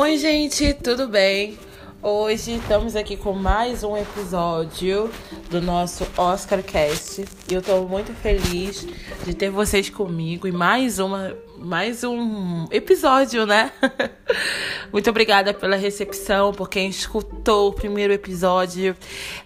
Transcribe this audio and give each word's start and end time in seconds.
Oi, 0.00 0.16
gente, 0.16 0.74
tudo 0.74 1.08
bem? 1.08 1.58
Hoje 2.00 2.52
estamos 2.54 2.94
aqui 2.94 3.16
com 3.16 3.32
mais 3.32 3.82
um 3.82 3.96
episódio 3.96 5.10
do 5.50 5.60
nosso 5.60 6.06
Oscar 6.16 6.62
Cast. 6.62 7.24
E 7.50 7.52
eu 7.52 7.60
tô 7.60 7.82
muito 7.82 8.12
feliz 8.12 8.86
de 9.24 9.34
ter 9.34 9.50
vocês 9.50 9.90
comigo 9.90 10.46
e 10.46 10.52
mais 10.52 11.00
uma 11.00 11.36
mais 11.56 12.04
um 12.04 12.66
episódio, 12.70 13.44
né? 13.44 13.72
muito 14.92 15.10
obrigada 15.10 15.52
pela 15.52 15.74
recepção, 15.74 16.52
por 16.52 16.70
quem 16.70 16.88
escutou 16.88 17.70
o 17.70 17.72
primeiro 17.72 18.12
episódio. 18.12 18.96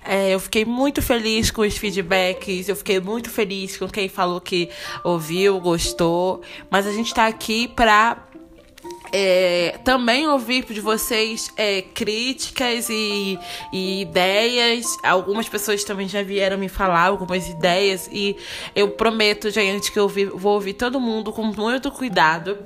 É, 0.05 0.35
eu 0.35 0.39
fiquei 0.39 0.67
muito 0.67 1.01
feliz 1.01 1.51
com 1.51 1.63
os 1.63 1.79
feedbacks, 1.79 2.69
eu 2.69 2.77
fiquei 2.77 3.01
muito 3.01 3.31
feliz 3.31 3.79
com 3.79 3.89
quem 3.89 4.07
falou 4.07 4.39
que 4.39 4.69
ouviu, 5.03 5.59
gostou. 5.59 6.43
Mas 6.71 6.87
a 6.87 6.93
gente 6.93 7.15
tá 7.15 7.27
aqui 7.27 7.69
pra 7.69 8.29
é, 9.13 9.79
também 9.85 10.27
ouvir 10.27 10.65
de 10.65 10.81
vocês 10.81 11.53
é, 11.57 11.83
críticas 11.83 12.89
e, 12.89 13.39
e, 13.71 14.01
ideias. 14.01 14.87
Algumas 15.03 15.49
pessoas 15.49 15.85
também 15.85 16.09
já 16.09 16.23
vieram 16.23 16.57
me 16.57 16.69
falar 16.69 17.03
algumas 17.03 17.47
ideias. 17.47 18.09
E 18.11 18.35
eu 18.75 18.89
prometo, 18.89 19.51
gente, 19.51 19.93
que 19.93 19.99
eu 19.99 20.09
vou 20.09 20.55
ouvir 20.55 20.73
todo 20.73 20.99
mundo 20.99 21.31
com 21.31 21.43
muito 21.43 21.91
cuidado. 21.91 22.59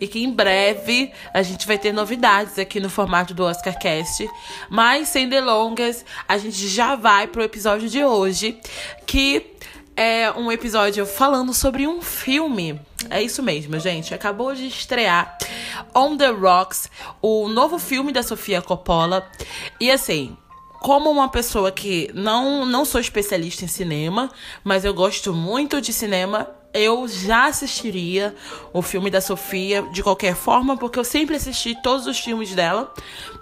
E 0.00 0.08
que 0.08 0.24
em 0.24 0.32
breve 0.32 1.12
a 1.32 1.42
gente 1.42 1.66
vai 1.66 1.78
ter 1.78 1.92
novidades 1.92 2.58
aqui 2.58 2.80
no 2.80 2.90
formato 2.90 3.32
do 3.32 3.44
OscarCast. 3.44 4.28
Mas 4.68 5.08
sem 5.08 5.28
delongas, 5.28 6.04
a 6.26 6.36
gente 6.36 6.66
já 6.66 6.96
vai 6.96 7.28
pro 7.28 7.42
episódio 7.42 7.88
de 7.88 8.04
hoje. 8.04 8.58
Que 9.06 9.52
é 9.96 10.30
um 10.32 10.50
episódio 10.50 11.04
falando 11.06 11.52
sobre 11.52 11.86
um 11.86 12.00
filme. 12.00 12.80
É 13.10 13.22
isso 13.22 13.42
mesmo, 13.42 13.78
gente. 13.78 14.14
Acabou 14.14 14.54
de 14.54 14.66
estrear 14.66 15.36
On 15.94 16.16
the 16.16 16.28
Rocks, 16.28 16.90
o 17.20 17.48
novo 17.48 17.78
filme 17.78 18.12
da 18.12 18.22
Sofia 18.22 18.62
Coppola. 18.62 19.28
E 19.80 19.90
assim, 19.90 20.36
como 20.80 21.10
uma 21.10 21.28
pessoa 21.28 21.70
que 21.70 22.10
não, 22.14 22.66
não 22.66 22.84
sou 22.84 23.00
especialista 23.00 23.64
em 23.64 23.68
cinema, 23.68 24.30
mas 24.64 24.84
eu 24.84 24.92
gosto 24.92 25.32
muito 25.32 25.80
de 25.80 25.92
cinema, 25.92 26.48
eu 26.74 27.06
já 27.06 27.46
assistiria 27.46 28.34
o 28.72 28.82
filme 28.82 29.10
da 29.10 29.20
Sofia 29.20 29.82
de 29.92 30.02
qualquer 30.02 30.34
forma, 30.34 30.76
porque 30.76 30.98
eu 30.98 31.04
sempre 31.04 31.36
assisti 31.36 31.80
todos 31.82 32.06
os 32.06 32.18
filmes 32.18 32.54
dela. 32.54 32.92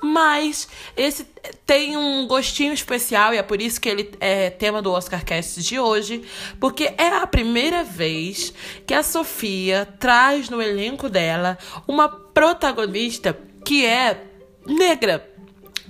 Mas 0.03 0.69
esse 0.97 1.25
tem 1.67 1.97
um 1.97 2.27
gostinho 2.27 2.73
especial 2.73 3.35
e 3.35 3.39
é 3.39 3.43
por 3.43 3.61
isso 3.61 3.81
que 3.81 3.89
ele 3.89 4.11
é 4.19 4.51
tema 4.51 4.81
do 4.81 4.93
Oscar 4.93 5.25
Cast 5.25 5.63
de 5.63 5.79
hoje, 5.79 6.23
porque 6.59 6.93
é 6.97 7.09
a 7.09 7.27
primeira 7.27 7.85
vez 7.85 8.53
que 8.87 8.95
a 8.95 9.03
Sofia 9.03 9.87
traz 9.99 10.49
no 10.49 10.61
elenco 10.61 11.09
dela 11.09 11.59
uma 11.87 12.09
protagonista 12.09 13.37
que 13.65 13.85
é 13.85 14.25
negra. 14.67 15.29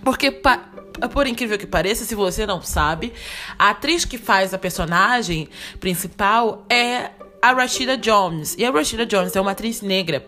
Porque 0.03 0.31
por 1.13 1.27
incrível 1.27 1.59
que 1.59 1.67
pareça, 1.67 2.05
se 2.05 2.15
você 2.15 2.47
não 2.47 2.63
sabe, 2.63 3.13
a 3.59 3.71
atriz 3.71 4.05
que 4.05 4.19
faz 4.19 4.53
a 4.53 4.59
personagem 4.59 5.49
principal 5.79 6.65
é 6.69 7.11
a 7.43 7.53
Rashida 7.53 7.97
Jones. 7.97 8.55
E 8.59 8.65
a 8.65 8.71
Rashida 8.71 9.07
Jones 9.07 9.35
é 9.35 9.41
uma 9.41 9.53
atriz 9.53 9.81
negra. 9.81 10.25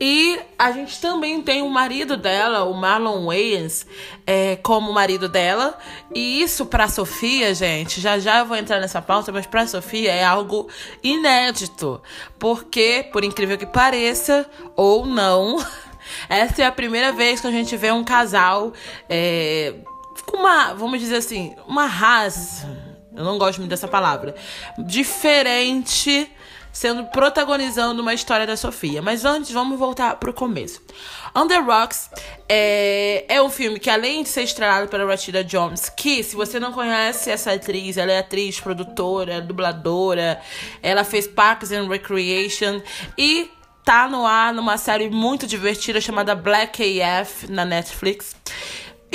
E 0.00 0.38
a 0.58 0.70
gente 0.70 1.00
também 1.00 1.42
tem 1.42 1.62
o 1.62 1.68
marido 1.68 2.16
dela, 2.16 2.64
o 2.64 2.74
Marlon 2.74 3.26
Wayans, 3.26 3.86
é, 4.26 4.56
como 4.56 4.92
marido 4.92 5.28
dela. 5.28 5.76
E 6.14 6.42
isso 6.42 6.66
pra 6.66 6.88
Sofia, 6.88 7.54
gente, 7.54 8.00
já 8.00 8.18
já 8.18 8.40
eu 8.40 8.46
vou 8.46 8.56
entrar 8.56 8.80
nessa 8.80 9.02
pauta, 9.02 9.32
mas 9.32 9.46
pra 9.46 9.66
Sofia 9.66 10.12
é 10.12 10.24
algo 10.24 10.68
inédito. 11.02 12.00
Porque, 12.38 13.08
por 13.12 13.24
incrível 13.24 13.58
que 13.58 13.66
pareça, 13.66 14.46
ou 14.76 15.06
não, 15.06 15.64
essa 16.28 16.62
é 16.62 16.66
a 16.66 16.72
primeira 16.72 17.12
vez 17.12 17.40
que 17.40 17.46
a 17.46 17.52
gente 17.52 17.76
vê 17.76 17.90
um 17.90 18.04
casal 18.04 18.72
é, 19.08 19.74
com 20.26 20.36
uma, 20.36 20.74
vamos 20.74 21.00
dizer 21.00 21.16
assim, 21.16 21.54
uma 21.66 21.86
raça. 21.86 22.84
Eu 23.16 23.24
não 23.24 23.38
gosto 23.38 23.58
muito 23.58 23.70
dessa 23.70 23.86
palavra. 23.86 24.34
Diferente 24.76 26.28
sendo 26.74 27.04
protagonizando 27.04 28.02
uma 28.02 28.12
história 28.12 28.46
da 28.46 28.56
Sofia. 28.56 29.00
Mas 29.00 29.24
antes, 29.24 29.52
vamos 29.52 29.78
voltar 29.78 30.16
pro 30.16 30.34
começo. 30.34 30.82
Under 31.34 31.64
Rocks 31.64 32.10
é, 32.48 33.24
é 33.28 33.40
um 33.40 33.48
filme 33.48 33.78
que, 33.78 33.88
além 33.88 34.24
de 34.24 34.28
ser 34.28 34.42
estrelado 34.42 34.88
pela 34.88 35.06
Rashida 35.06 35.44
Jones, 35.44 35.88
que, 35.88 36.22
se 36.24 36.34
você 36.34 36.58
não 36.58 36.72
conhece 36.72 37.30
essa 37.30 37.52
atriz, 37.52 37.96
ela 37.96 38.10
é 38.10 38.18
atriz, 38.18 38.58
produtora, 38.58 39.40
dubladora, 39.40 40.40
ela 40.82 41.04
fez 41.04 41.28
Parks 41.28 41.70
and 41.70 41.88
Recreation 41.88 42.82
e 43.16 43.48
tá 43.84 44.08
no 44.08 44.26
ar 44.26 44.52
numa 44.52 44.76
série 44.76 45.08
muito 45.08 45.46
divertida 45.46 46.00
chamada 46.00 46.34
Black 46.34 47.00
AF 47.00 47.50
na 47.50 47.64
Netflix. 47.64 48.34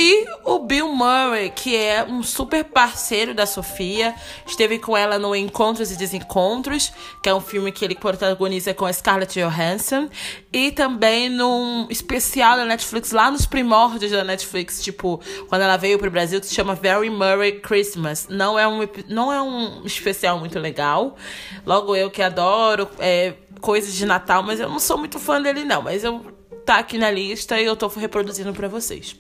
E 0.02 0.26
o 0.46 0.60
Bill 0.60 0.88
Murray, 0.94 1.50
que 1.50 1.76
é 1.76 2.06
um 2.06 2.24
super 2.24 2.64
parceiro 2.64 3.34
da 3.34 3.46
Sofia, 3.46 4.16
esteve 4.48 4.80
com 4.80 4.96
ela 4.96 5.20
no 5.20 5.36
Encontros 5.36 5.92
e 5.92 5.98
Desencontros, 5.98 6.94
que 7.22 7.28
é 7.28 7.36
um 7.36 7.42
filme 7.42 7.70
que 7.70 7.84
ele 7.84 7.96
protagoniza 7.96 8.74
com 8.74 8.86
a 8.86 8.94
Scarlett 8.94 9.38
Johansson, 9.38 10.08
e 10.54 10.72
também 10.72 11.28
num 11.28 11.86
especial 11.90 12.56
da 12.56 12.64
Netflix, 12.64 13.12
lá 13.12 13.30
nos 13.30 13.46
primórdios 13.46 14.14
da 14.14 14.24
Netflix, 14.24 14.82
tipo, 14.82 15.20
quando 15.50 15.64
ela 15.64 15.76
veio 15.76 16.00
pro 16.00 16.10
Brasil, 16.10 16.40
que 16.40 16.48
se 16.48 16.56
chama 16.56 16.76
Very 16.76 17.10
Murray 17.10 17.60
Christmas. 17.60 18.26
Não 18.30 18.58
é 18.58 18.66
um, 18.66 18.88
não 19.10 19.34
é 19.34 19.42
um 19.42 19.82
especial 19.84 20.40
muito 20.40 20.58
legal. 20.58 21.18
Logo 21.66 21.94
eu 21.94 22.10
que 22.10 22.22
adoro 22.22 22.88
é, 23.00 23.34
coisas 23.60 23.94
de 23.94 24.06
Natal, 24.06 24.44
mas 24.44 24.62
eu 24.62 24.70
não 24.70 24.80
sou 24.80 24.98
muito 24.98 25.20
fã 25.20 25.42
dele, 25.42 25.66
não. 25.66 25.82
Mas 25.82 26.06
eu 26.06 26.26
tá 26.66 26.78
aqui 26.78 26.98
na 26.98 27.12
lista 27.12 27.60
e 27.60 27.66
eu 27.66 27.76
tô 27.76 27.88
reproduzindo 27.88 28.54
para 28.54 28.70
vocês. 28.70 29.14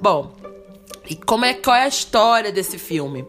Bom, 0.00 0.34
e 1.08 1.14
como 1.14 1.44
é, 1.44 1.54
qual 1.54 1.76
é 1.76 1.84
a 1.84 1.88
história 1.88 2.52
desse 2.52 2.78
filme? 2.78 3.24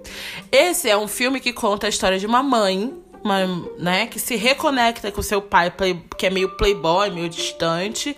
Esse 0.51 0.89
é 0.89 0.97
um 0.97 1.07
filme 1.07 1.39
que 1.39 1.53
conta 1.53 1.87
a 1.87 1.89
história 1.89 2.17
de 2.17 2.25
uma 2.25 2.41
mãe, 2.41 2.93
uma, 3.23 3.45
né, 3.77 4.07
que 4.07 4.19
se 4.19 4.35
reconecta 4.35 5.11
com 5.11 5.21
seu 5.21 5.41
pai, 5.41 5.69
play, 5.69 6.01
que 6.17 6.25
é 6.25 6.29
meio 6.29 6.55
playboy, 6.57 7.09
meio 7.11 7.29
distante, 7.29 8.17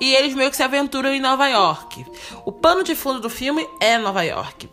e 0.00 0.14
eles 0.14 0.34
meio 0.34 0.50
que 0.50 0.56
se 0.56 0.62
aventuram 0.62 1.10
em 1.10 1.20
Nova 1.20 1.48
York. 1.48 2.04
O 2.44 2.52
pano 2.52 2.82
de 2.82 2.94
fundo 2.94 3.20
do 3.20 3.30
filme 3.30 3.66
é 3.80 3.98
Nova 3.98 4.22
York. 4.22 4.68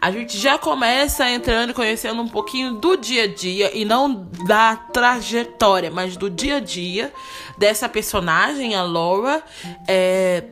A 0.00 0.10
gente 0.10 0.38
já 0.38 0.56
começa 0.56 1.28
entrando 1.28 1.70
e 1.70 1.74
conhecendo 1.74 2.22
um 2.22 2.28
pouquinho 2.28 2.74
do 2.74 2.96
dia 2.96 3.24
a 3.24 3.26
dia 3.26 3.76
e 3.76 3.84
não 3.84 4.28
da 4.46 4.76
trajetória, 4.76 5.90
mas 5.90 6.16
do 6.16 6.30
dia 6.30 6.56
a 6.56 6.60
dia 6.60 7.12
dessa 7.56 7.88
personagem, 7.88 8.76
a 8.76 8.82
Laura. 8.82 9.42
É, 9.88 10.44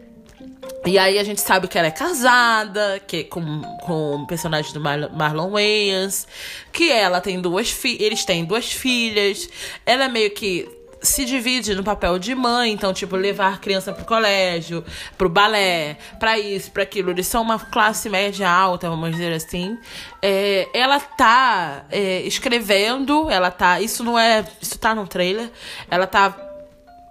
e 0.84 0.98
aí 0.98 1.18
a 1.18 1.24
gente 1.24 1.40
sabe 1.40 1.66
que 1.66 1.76
ela 1.76 1.88
é 1.88 1.90
casada, 1.90 3.00
que 3.06 3.24
com, 3.24 3.62
com 3.82 4.16
o 4.16 4.26
personagem 4.26 4.72
do 4.72 4.80
Mar 4.80 5.10
Marlon 5.10 5.50
Wayans, 5.50 6.26
que 6.72 6.90
ela 6.90 7.20
tem 7.20 7.40
duas 7.40 7.70
filhas, 7.70 8.00
eles 8.00 8.24
têm 8.24 8.44
duas 8.44 8.70
filhas. 8.72 9.48
Ela 9.84 10.04
é 10.04 10.08
meio 10.08 10.30
que 10.30 10.68
se 11.02 11.24
divide 11.24 11.74
no 11.74 11.82
papel 11.82 12.18
de 12.18 12.34
mãe, 12.34 12.72
então, 12.72 12.92
tipo, 12.92 13.16
levar 13.16 13.54
a 13.54 13.56
criança 13.56 13.92
pro 13.92 14.04
colégio, 14.04 14.84
pro 15.16 15.28
balé, 15.28 15.96
pra 16.18 16.38
isso, 16.38 16.70
pra 16.70 16.82
aquilo. 16.82 17.10
Eles 17.10 17.26
são 17.26 17.42
uma 17.42 17.58
classe 17.58 18.08
média 18.08 18.48
alta, 18.48 18.88
vamos 18.88 19.10
dizer 19.12 19.32
assim. 19.32 19.78
É, 20.22 20.68
ela 20.74 21.00
tá 21.00 21.84
é, 21.90 22.22
escrevendo, 22.22 23.30
ela 23.30 23.50
tá. 23.50 23.80
Isso 23.80 24.02
não 24.04 24.18
é. 24.18 24.44
Isso 24.60 24.78
tá 24.78 24.94
no 24.94 25.06
trailer. 25.06 25.50
Ela 25.90 26.06
tá 26.06 26.45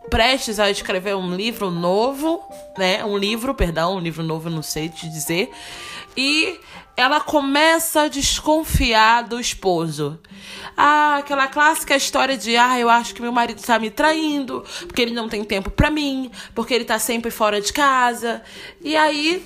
prestes 0.10 0.60
a 0.60 0.70
escrever 0.70 1.16
um 1.16 1.36
livro 1.36 1.70
novo, 1.70 2.42
né? 2.78 3.04
Um 3.04 3.18
livro, 3.18 3.54
perdão, 3.54 3.98
um 3.98 4.00
livro 4.00 4.24
novo, 4.24 4.50
não 4.50 4.62
sei 4.62 4.90
te 4.90 5.10
dizer. 5.10 5.52
E 6.16 6.60
ela 6.98 7.20
começa 7.20 8.04
a 8.04 8.08
desconfiar 8.08 9.24
do 9.24 9.40
esposo. 9.40 10.20
Ah, 10.78 11.18
aquela 11.18 11.48
clássica 11.48 11.96
história 11.96 12.38
de 12.38 12.56
ah, 12.56 12.80
eu 12.80 12.90
acho 12.90 13.14
que 13.14 13.22
meu 13.22 13.32
marido 13.32 13.62
tá 13.62 13.78
me 13.78 13.90
traindo, 13.90 14.64
porque 14.88 15.02
ele 15.02 15.14
não 15.14 15.28
tem 15.28 15.44
tempo 15.44 15.70
para 15.70 15.90
mim, 15.90 16.32
porque 16.54 16.74
ele 16.74 16.86
tá 16.86 16.98
sempre 16.98 17.32
fora 17.32 17.60
de 17.60 17.74
casa. 17.74 18.42
E 18.82 18.96
aí 18.96 19.46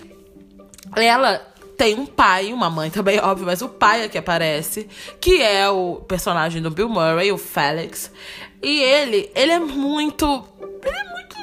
ela 0.96 1.50
tem 1.80 1.98
um 1.98 2.06
pai, 2.06 2.52
uma 2.52 2.70
mãe 2.70 2.90
também, 2.90 3.20
óbvio, 3.24 3.46
mas 3.46 3.62
o 3.62 3.70
pai 3.70 4.04
é 4.04 4.10
que 4.10 4.18
aparece, 4.18 4.88
que 5.20 5.42
é 5.42 5.68
o 5.70 5.96
personagem 6.08 6.62
do 6.62 6.70
Bill 6.70 6.90
Murray, 6.90 7.32
o 7.32 7.38
Felix. 7.38 8.12
E 8.62 8.82
ele, 8.82 9.32
ele 9.36 9.52
é 9.52 9.60
muito. 9.60 10.46
Ele 10.84 10.98
é 10.98 11.14
muito. 11.14 11.36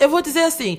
Eu 0.00 0.08
vou 0.08 0.22
dizer 0.22 0.44
assim: 0.44 0.78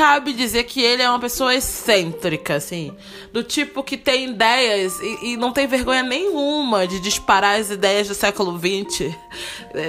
cabe 0.00 0.32
dizer 0.32 0.64
que 0.64 0.82
ele 0.82 1.02
é 1.02 1.10
uma 1.10 1.20
pessoa 1.20 1.54
excêntrica, 1.54 2.54
assim. 2.54 2.96
Do 3.34 3.42
tipo 3.44 3.82
que 3.82 3.98
tem 3.98 4.30
ideias 4.30 4.98
e, 5.00 5.32
e 5.32 5.36
não 5.36 5.52
tem 5.52 5.66
vergonha 5.66 6.02
nenhuma 6.02 6.86
de 6.86 6.98
disparar 7.00 7.60
as 7.60 7.70
ideias 7.70 8.08
do 8.08 8.14
século 8.14 8.58
XX 8.58 9.14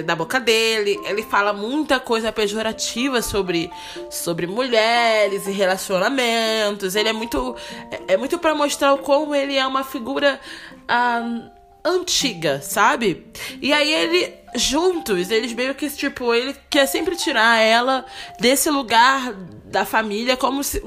da 0.05 0.13
boca 0.13 0.37
dele. 0.37 0.99
Ele 1.05 1.23
fala 1.23 1.53
muita 1.53 1.97
coisa 1.97 2.29
pejorativa 2.29 3.21
sobre, 3.21 3.71
sobre 4.09 4.47
mulheres 4.47 5.47
e 5.47 5.51
relacionamentos. 5.51 6.95
Ele 6.95 7.07
é 7.07 7.13
muito. 7.13 7.55
É, 7.89 8.13
é 8.13 8.17
muito 8.17 8.37
para 8.37 8.53
mostrar 8.53 8.93
o 8.93 8.97
como 8.97 9.33
ele 9.33 9.55
é 9.55 9.65
uma 9.65 9.85
figura. 9.85 10.41
Ah, 10.89 11.51
antiga, 11.83 12.61
sabe? 12.61 13.25
E 13.61 13.73
aí 13.73 13.91
ele 13.91 14.33
juntos, 14.55 15.31
eles 15.31 15.53
meio 15.53 15.73
que 15.73 15.89
tipo, 15.89 16.33
ele 16.33 16.55
quer 16.69 16.85
sempre 16.85 17.15
tirar 17.15 17.59
ela 17.59 18.05
desse 18.39 18.69
lugar 18.69 19.33
da 19.65 19.85
família 19.85 20.35
como 20.35 20.63
se 20.63 20.81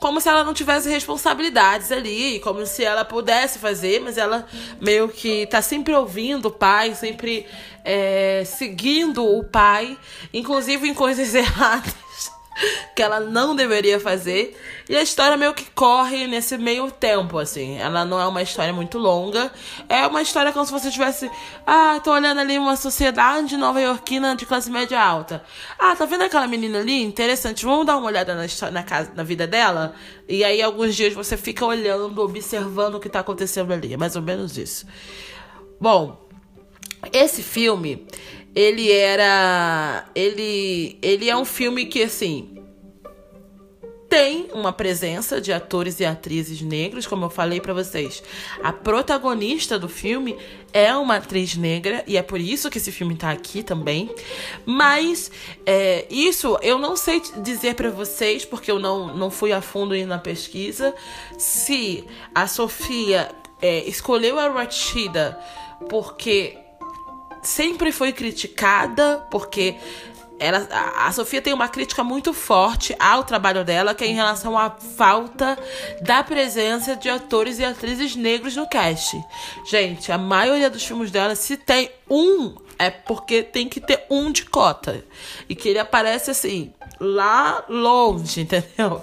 como 0.00 0.20
se 0.20 0.28
ela 0.28 0.42
não 0.42 0.52
tivesse 0.52 0.88
responsabilidades 0.88 1.92
ali, 1.92 2.40
como 2.40 2.66
se 2.66 2.84
ela 2.84 3.04
pudesse 3.04 3.60
fazer, 3.60 4.00
mas 4.00 4.18
ela 4.18 4.44
meio 4.80 5.08
que 5.08 5.46
tá 5.46 5.62
sempre 5.62 5.94
ouvindo 5.94 6.46
o 6.46 6.50
pai, 6.50 6.92
sempre 6.96 7.46
é, 7.84 8.42
seguindo 8.44 9.24
o 9.24 9.44
pai, 9.44 9.96
inclusive 10.34 10.88
em 10.88 10.92
coisas 10.92 11.32
erradas 11.36 11.94
que 12.94 13.02
ela 13.02 13.20
não 13.20 13.54
deveria 13.54 13.98
fazer. 13.98 14.58
E 14.88 14.96
a 14.96 15.02
história 15.02 15.36
meio 15.36 15.54
que 15.54 15.70
corre 15.70 16.26
nesse 16.26 16.58
meio 16.58 16.90
tempo, 16.90 17.38
assim. 17.38 17.78
Ela 17.78 18.04
não 18.04 18.20
é 18.20 18.26
uma 18.26 18.42
história 18.42 18.72
muito 18.72 18.98
longa. 18.98 19.50
É 19.88 20.06
uma 20.06 20.22
história 20.22 20.52
como 20.52 20.64
se 20.64 20.72
você 20.72 20.90
tivesse. 20.90 21.30
Ah, 21.66 22.00
tô 22.02 22.12
olhando 22.12 22.40
ali 22.40 22.58
uma 22.58 22.76
sociedade 22.76 23.56
nova-iorquina 23.56 24.36
de 24.36 24.46
classe 24.46 24.70
média 24.70 25.00
alta. 25.00 25.42
Ah, 25.78 25.94
tá 25.96 26.04
vendo 26.04 26.22
aquela 26.22 26.46
menina 26.46 26.80
ali? 26.80 27.02
Interessante. 27.02 27.64
Vamos 27.64 27.86
dar 27.86 27.96
uma 27.96 28.06
olhada 28.06 28.34
na, 28.34 28.46
história, 28.46 28.72
na, 28.72 28.82
casa, 28.82 29.12
na 29.14 29.22
vida 29.22 29.46
dela? 29.46 29.94
E 30.28 30.44
aí, 30.44 30.60
alguns 30.62 30.94
dias 30.94 31.14
você 31.14 31.36
fica 31.36 31.64
olhando, 31.64 32.20
observando 32.22 32.96
o 32.96 33.00
que 33.00 33.08
tá 33.08 33.20
acontecendo 33.20 33.72
ali. 33.72 33.94
É 33.94 33.96
mais 33.96 34.16
ou 34.16 34.22
menos 34.22 34.56
isso. 34.58 34.86
Bom, 35.80 36.28
esse 37.12 37.42
filme 37.42 38.06
ele 38.54 38.90
era. 38.90 40.04
Ele, 40.14 40.98
ele 41.02 41.28
é 41.28 41.36
um 41.36 41.44
filme 41.44 41.86
que, 41.86 42.02
assim. 42.02 42.48
Tem 44.08 44.50
uma 44.52 44.74
presença 44.74 45.40
de 45.40 45.54
atores 45.54 45.98
e 45.98 46.04
atrizes 46.04 46.60
negros, 46.60 47.06
como 47.06 47.24
eu 47.24 47.30
falei 47.30 47.62
para 47.62 47.72
vocês. 47.72 48.22
A 48.62 48.70
protagonista 48.70 49.78
do 49.78 49.88
filme 49.88 50.36
é 50.70 50.94
uma 50.94 51.16
atriz 51.16 51.56
negra 51.56 52.04
e 52.06 52.18
é 52.18 52.22
por 52.22 52.38
isso 52.38 52.68
que 52.68 52.76
esse 52.76 52.92
filme 52.92 53.16
tá 53.16 53.30
aqui 53.30 53.62
também. 53.62 54.14
Mas 54.66 55.30
é, 55.64 56.06
isso 56.10 56.58
eu 56.60 56.78
não 56.78 56.94
sei 56.94 57.22
dizer 57.38 57.74
para 57.74 57.88
vocês, 57.88 58.44
porque 58.44 58.70
eu 58.70 58.78
não, 58.78 59.16
não 59.16 59.30
fui 59.30 59.50
a 59.50 59.62
fundo 59.62 59.96
na 60.04 60.18
pesquisa, 60.18 60.94
se 61.38 62.04
a 62.34 62.46
Sofia 62.46 63.30
é, 63.62 63.88
escolheu 63.88 64.38
a 64.38 64.46
Rachida 64.50 65.40
porque 65.88 66.58
sempre 67.42 67.92
foi 67.92 68.12
criticada, 68.12 69.26
porque 69.30 69.76
ela, 70.42 70.66
a 70.96 71.12
Sofia 71.12 71.40
tem 71.40 71.52
uma 71.52 71.68
crítica 71.68 72.02
muito 72.02 72.32
forte 72.32 72.96
ao 72.98 73.22
trabalho 73.22 73.64
dela, 73.64 73.94
que 73.94 74.02
é 74.02 74.08
em 74.08 74.14
relação 74.14 74.58
à 74.58 74.70
falta 74.70 75.56
da 76.00 76.24
presença 76.24 76.96
de 76.96 77.08
atores 77.08 77.60
e 77.60 77.64
atrizes 77.64 78.16
negros 78.16 78.56
no 78.56 78.66
cast. 78.66 79.22
Gente, 79.64 80.10
a 80.10 80.18
maioria 80.18 80.68
dos 80.68 80.84
filmes 80.84 81.12
dela, 81.12 81.36
se 81.36 81.56
tem 81.56 81.90
um, 82.10 82.56
é 82.78 82.90
porque 82.90 83.42
tem 83.42 83.68
que 83.68 83.80
ter 83.80 84.04
um 84.10 84.30
de 84.30 84.44
cota. 84.44 85.04
E 85.48 85.54
que 85.54 85.68
ele 85.68 85.78
aparece 85.78 86.30
assim, 86.30 86.72
lá 87.00 87.64
longe, 87.68 88.40
entendeu? 88.42 89.02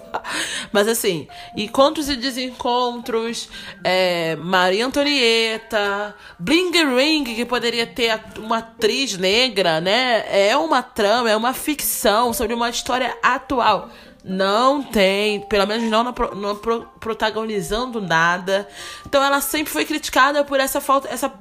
Mas 0.71 0.87
assim, 0.87 1.27
encontros 1.55 2.09
e 2.09 2.15
desencontros, 2.15 3.49
é, 3.83 4.35
Maria 4.37 4.85
Antonieta, 4.85 6.15
Bling 6.37 6.71
Ring, 6.95 7.23
que 7.23 7.45
poderia 7.45 7.85
ter 7.85 8.19
uma 8.37 8.59
atriz 8.59 9.17
negra, 9.17 9.81
né? 9.81 10.25
É 10.29 10.55
uma 10.55 10.81
trama, 10.81 11.29
é 11.29 11.35
uma 11.35 11.53
ficção 11.53 12.33
sobre 12.33 12.53
uma 12.53 12.69
história 12.69 13.17
atual. 13.21 13.89
Não 14.23 14.83
tem, 14.83 15.41
pelo 15.41 15.65
menos 15.65 15.89
não, 15.89 16.03
não 16.03 16.55
protagonizando 16.99 18.01
nada. 18.01 18.67
Então 19.05 19.23
ela 19.23 19.39
sempre 19.39 19.71
foi 19.71 19.85
criticada 19.85 20.43
por 20.43 20.59
essa 20.59 20.81
falta, 20.81 21.07
essa 21.07 21.33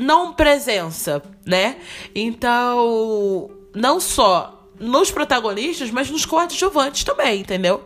não 0.00 0.32
presença, 0.32 1.22
né? 1.44 1.76
Então, 2.14 3.50
não 3.74 4.00
só 4.00 4.66
nos 4.78 5.10
protagonistas, 5.10 5.90
mas 5.90 6.10
nos 6.10 6.24
coadjuvantes 6.24 7.04
também, 7.04 7.40
entendeu? 7.40 7.84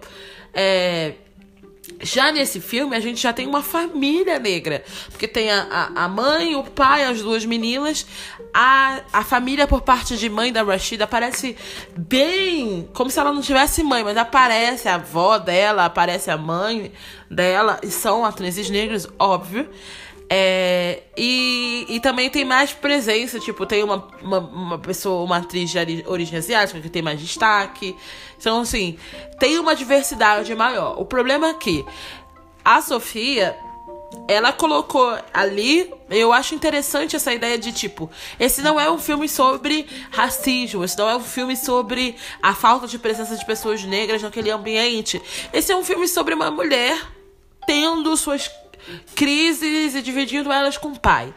É, 0.55 1.15
já 2.01 2.31
nesse 2.31 2.61
filme, 2.61 2.95
a 2.95 3.01
gente 3.01 3.21
já 3.21 3.33
tem 3.33 3.49
uma 3.49 3.63
família 3.63 4.39
negra. 4.39 4.85
Porque 5.11 5.27
tem 5.27 5.51
a, 5.51 5.91
a, 5.93 6.09
mãe, 6.09 6.55
o 6.55 6.63
pai, 6.63 7.05
as 7.05 7.21
duas 7.21 7.45
meninas. 7.45 8.07
A, 8.53 9.01
a 9.13 9.25
família 9.25 9.67
por 9.67 9.83
parte 9.83 10.17
de 10.17 10.29
mãe 10.29 10.53
da 10.53 10.63
Rashida 10.63 11.03
aparece 11.03 11.57
bem. 11.97 12.89
Como 12.95 13.11
se 13.11 13.19
ela 13.19 13.33
não 13.33 13.43
tivesse 13.43 13.83
mãe, 13.83 14.05
mas 14.05 14.17
aparece 14.17 14.89
a 14.89 14.95
avó 14.95 15.37
dela, 15.37 15.85
aparece 15.85 16.31
a 16.31 16.37
mãe 16.37 16.93
dela. 17.29 17.81
E 17.83 17.91
são 17.91 18.25
atrizes 18.25 18.71
negras, 18.71 19.09
óbvio. 19.19 19.69
É, 20.29 21.03
e, 21.17 21.87
e 21.89 22.01
também 22.01 22.31
tem 22.31 22.45
mais 22.45 22.73
presença, 22.73 23.39
tipo, 23.39 23.67
tem 23.67 23.83
uma, 23.83 24.09
uma, 24.23 24.39
uma, 24.39 24.79
pessoa, 24.79 25.23
uma 25.23 25.37
atriz 25.37 25.71
de 25.71 26.05
origem 26.07 26.39
asiática 26.39 26.81
que 26.81 26.89
tem 26.89 27.03
mais 27.03 27.21
destaque. 27.21 27.95
Então, 28.39 28.61
assim, 28.61 28.99
tem 29.39 29.59
uma 29.59 29.77
diversidade 29.77 30.55
maior. 30.55 31.01
O 31.01 31.05
problema 31.05 31.49
é 31.49 31.55
que 31.55 31.85
a 32.65 32.81
Sofia, 32.81 33.57
ela 34.27 34.53
colocou 34.53 35.17
ali. 35.33 35.93
Eu 36.09 36.33
acho 36.33 36.55
interessante 36.55 37.17
essa 37.17 37.33
ideia 37.33 37.59
de 37.59 37.73
tipo, 37.73 38.11
esse 38.39 38.63
não 38.63 38.81
é 38.81 38.91
um 38.91 38.99
filme 38.99 39.29
sobre 39.29 39.87
racismo, 40.11 40.85
esse 40.85 40.97
não 40.97 41.09
é 41.09 41.17
um 41.17 41.21
filme 41.21 41.57
sobre 41.57 42.17
a 42.43 42.55
falta 42.55 42.87
de 42.87 42.99
presença 42.99 43.37
de 43.37 43.45
pessoas 43.45 43.85
negras 43.85 44.23
naquele 44.23 44.51
ambiente. 44.51 45.21
Esse 45.53 45.73
é 45.73 45.77
um 45.77 45.85
filme 45.85 46.09
sobre 46.09 46.35
uma 46.35 46.51
mulher 46.51 46.99
tendo 47.67 48.17
suas 48.17 48.51
crises 49.15 49.95
e 49.95 50.03
dividindo 50.03 50.53
elas 50.53 50.77
com 50.77 50.89
o 50.89 50.99
pai. 50.99 51.33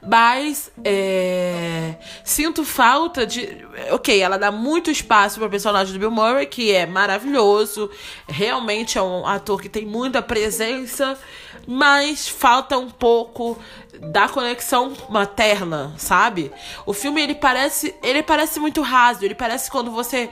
Mas 0.00 0.70
é, 0.84 1.96
sinto 2.22 2.64
falta 2.64 3.26
de. 3.26 3.66
Ok, 3.90 4.20
ela 4.20 4.38
dá 4.38 4.52
muito 4.52 4.90
espaço 4.90 5.38
para 5.38 5.48
o 5.48 5.50
personagem 5.50 5.92
do 5.92 5.98
Bill 5.98 6.10
Murray, 6.10 6.46
que 6.46 6.72
é 6.72 6.86
maravilhoso. 6.86 7.90
Realmente 8.28 8.96
é 8.96 9.02
um 9.02 9.26
ator 9.26 9.60
que 9.60 9.68
tem 9.68 9.84
muita 9.84 10.22
presença. 10.22 11.18
Mas 11.66 12.28
falta 12.28 12.78
um 12.78 12.88
pouco 12.88 13.58
da 14.00 14.28
conexão 14.28 14.94
materna, 15.10 15.92
sabe? 15.98 16.50
O 16.86 16.94
filme 16.94 17.20
ele 17.20 17.34
parece, 17.34 17.94
ele 18.02 18.22
parece 18.22 18.60
muito 18.60 18.80
raso, 18.80 19.24
ele 19.24 19.34
parece 19.34 19.70
quando 19.70 19.90
você 19.90 20.30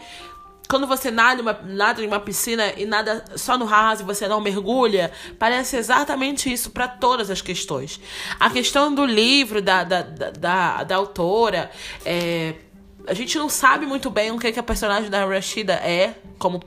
quando 0.68 0.86
você 0.86 1.10
nada, 1.10 1.40
uma, 1.42 1.58
nada 1.64 2.02
em 2.02 2.06
uma 2.06 2.20
piscina 2.20 2.72
e 2.76 2.84
nada 2.84 3.24
só 3.36 3.56
no 3.56 3.64
raso 3.64 4.02
e 4.02 4.06
você 4.06 4.26
não 4.26 4.40
mergulha, 4.40 5.12
parece 5.38 5.76
exatamente 5.76 6.52
isso 6.52 6.70
para 6.70 6.88
todas 6.88 7.30
as 7.30 7.40
questões. 7.40 8.00
A 8.38 8.50
questão 8.50 8.94
do 8.94 9.04
livro, 9.04 9.62
da, 9.62 9.84
da, 9.84 10.02
da, 10.02 10.84
da, 10.84 10.96
autora, 10.96 11.70
é, 12.04 12.54
a 13.06 13.14
gente 13.14 13.38
não 13.38 13.48
sabe 13.48 13.86
muito 13.86 14.10
bem 14.10 14.30
o 14.32 14.38
que, 14.38 14.50
que 14.52 14.58
a 14.58 14.62
personagem 14.62 15.08
da 15.08 15.24
Rashida 15.24 15.74
é 15.74 16.14
como 16.38 16.60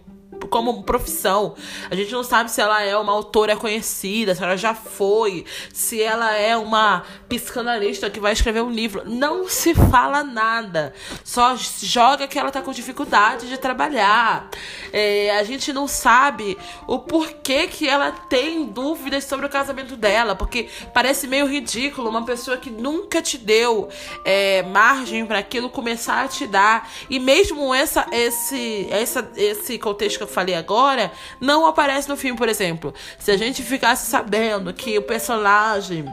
como 0.48 0.84
profissão. 0.84 1.56
A 1.90 1.96
gente 1.96 2.12
não 2.12 2.24
sabe 2.24 2.52
se 2.52 2.62
ela 2.62 2.82
é 2.82 2.96
uma 2.98 3.12
autora 3.12 3.56
conhecida, 3.56 4.36
se 4.36 4.44
ela 4.44 4.56
já 4.56 4.74
foi, 4.74 5.46
se 5.74 6.02
ela 6.02 6.36
é 6.36 6.56
uma 6.56 7.04
psicanalista 7.28 8.10
que 8.10 8.20
vai 8.20 8.34
escrever 8.34 8.62
um 8.62 8.72
livro. 8.72 9.04
Não 9.06 9.48
se 9.48 9.74
fala 9.74 10.24
nada. 10.24 10.94
Só 11.24 11.56
joga 11.82 12.28
que 12.28 12.38
ela 12.38 12.52
tá 12.52 12.62
com 12.62 12.72
dificuldade 12.72 13.48
de 13.48 13.58
trabalhar. 13.58 14.50
É, 14.92 15.38
a 15.38 15.44
gente 15.44 15.72
não 15.74 15.88
sabe 15.88 16.58
o 16.88 17.00
porquê 17.00 17.68
que 17.68 17.88
ela 17.88 18.12
tem 18.12 18.66
dúvidas 18.66 19.24
sobre 19.24 19.46
o 19.46 19.50
casamento 19.50 19.96
dela, 19.96 20.36
porque 20.36 20.70
parece 20.94 21.28
meio 21.28 21.46
ridículo 21.46 22.10
uma 22.10 22.26
pessoa 22.26 22.58
que 22.58 22.70
nunca 22.70 23.22
te 23.22 23.38
deu 23.38 23.90
é, 24.26 24.64
margem 24.64 25.26
para 25.26 25.40
aquilo 25.40 25.70
começar 25.70 26.26
a 26.26 26.28
te 26.28 26.48
dar. 26.48 26.90
E 27.10 27.20
mesmo 27.20 27.74
essa, 27.74 28.08
esse, 28.12 28.88
essa, 28.90 29.30
esse 29.36 29.78
contexto 29.78 30.18
que 30.18 30.24
eu 30.24 30.28
falei 30.30 30.56
agora 30.56 31.12
não 31.40 31.66
aparece 31.66 32.08
no 32.08 32.16
filme, 32.18 32.38
por 32.38 32.48
exemplo. 32.48 32.94
Se 33.18 33.32
a 33.32 33.38
gente 33.38 33.62
ficasse 33.64 34.10
sabendo 34.10 34.74
que 34.74 34.98
o 34.98 35.02
personagem 35.02 36.06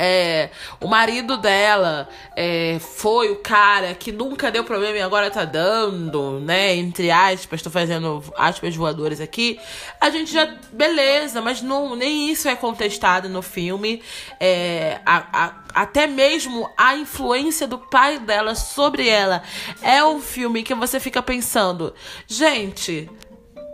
é, 0.00 0.50
o 0.80 0.86
marido 0.86 1.36
dela 1.36 2.08
é, 2.36 2.78
foi 2.78 3.32
o 3.32 3.36
cara 3.36 3.94
que 3.94 4.12
nunca 4.12 4.48
deu 4.48 4.62
problema 4.62 4.96
e 4.96 5.02
agora 5.02 5.28
tá 5.28 5.44
dando, 5.44 6.38
né? 6.38 6.76
Entre 6.76 7.10
aspas, 7.10 7.60
tô 7.60 7.68
fazendo 7.68 8.22
aspas 8.36 8.76
voadoras 8.76 9.20
aqui. 9.20 9.58
A 10.00 10.08
gente 10.08 10.32
já. 10.32 10.54
Beleza, 10.72 11.42
mas 11.42 11.60
não, 11.60 11.96
nem 11.96 12.30
isso 12.30 12.48
é 12.48 12.54
contestado 12.54 13.28
no 13.28 13.42
filme. 13.42 14.00
É, 14.38 15.00
a, 15.04 15.24
a, 15.32 15.54
até 15.74 16.06
mesmo 16.06 16.70
a 16.76 16.94
influência 16.94 17.66
do 17.66 17.78
pai 17.78 18.20
dela 18.20 18.54
sobre 18.54 19.08
ela 19.08 19.42
é 19.82 20.04
um 20.04 20.20
filme 20.20 20.62
que 20.62 20.74
você 20.74 21.00
fica 21.00 21.20
pensando, 21.20 21.92
gente 22.26 23.10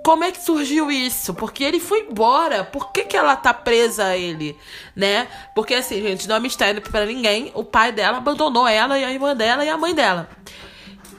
como 0.05 0.23
é 0.23 0.31
que 0.31 0.45
surgiu 0.45 0.91
isso? 0.91 1.33
Porque 1.33 1.65
ele 1.65 1.81
foi 1.81 2.01
embora. 2.01 2.63
Por 2.63 2.93
que, 2.93 3.05
que 3.05 3.17
ela 3.17 3.35
tá 3.35 3.55
presa 3.55 4.05
a 4.05 4.17
ele, 4.17 4.55
né? 4.95 5.27
Porque 5.55 5.73
assim, 5.73 6.03
gente, 6.03 6.29
não 6.29 6.37
é 6.37 6.41
mistério 6.41 6.83
para 6.83 7.07
ninguém. 7.07 7.51
O 7.55 7.65
pai 7.65 7.91
dela 7.91 8.19
abandonou 8.19 8.69
ela 8.69 8.99
e 8.99 9.03
a 9.03 9.11
irmã 9.11 9.35
dela 9.35 9.65
e 9.65 9.69
a 9.71 9.79
mãe 9.79 9.95
dela. 9.95 10.29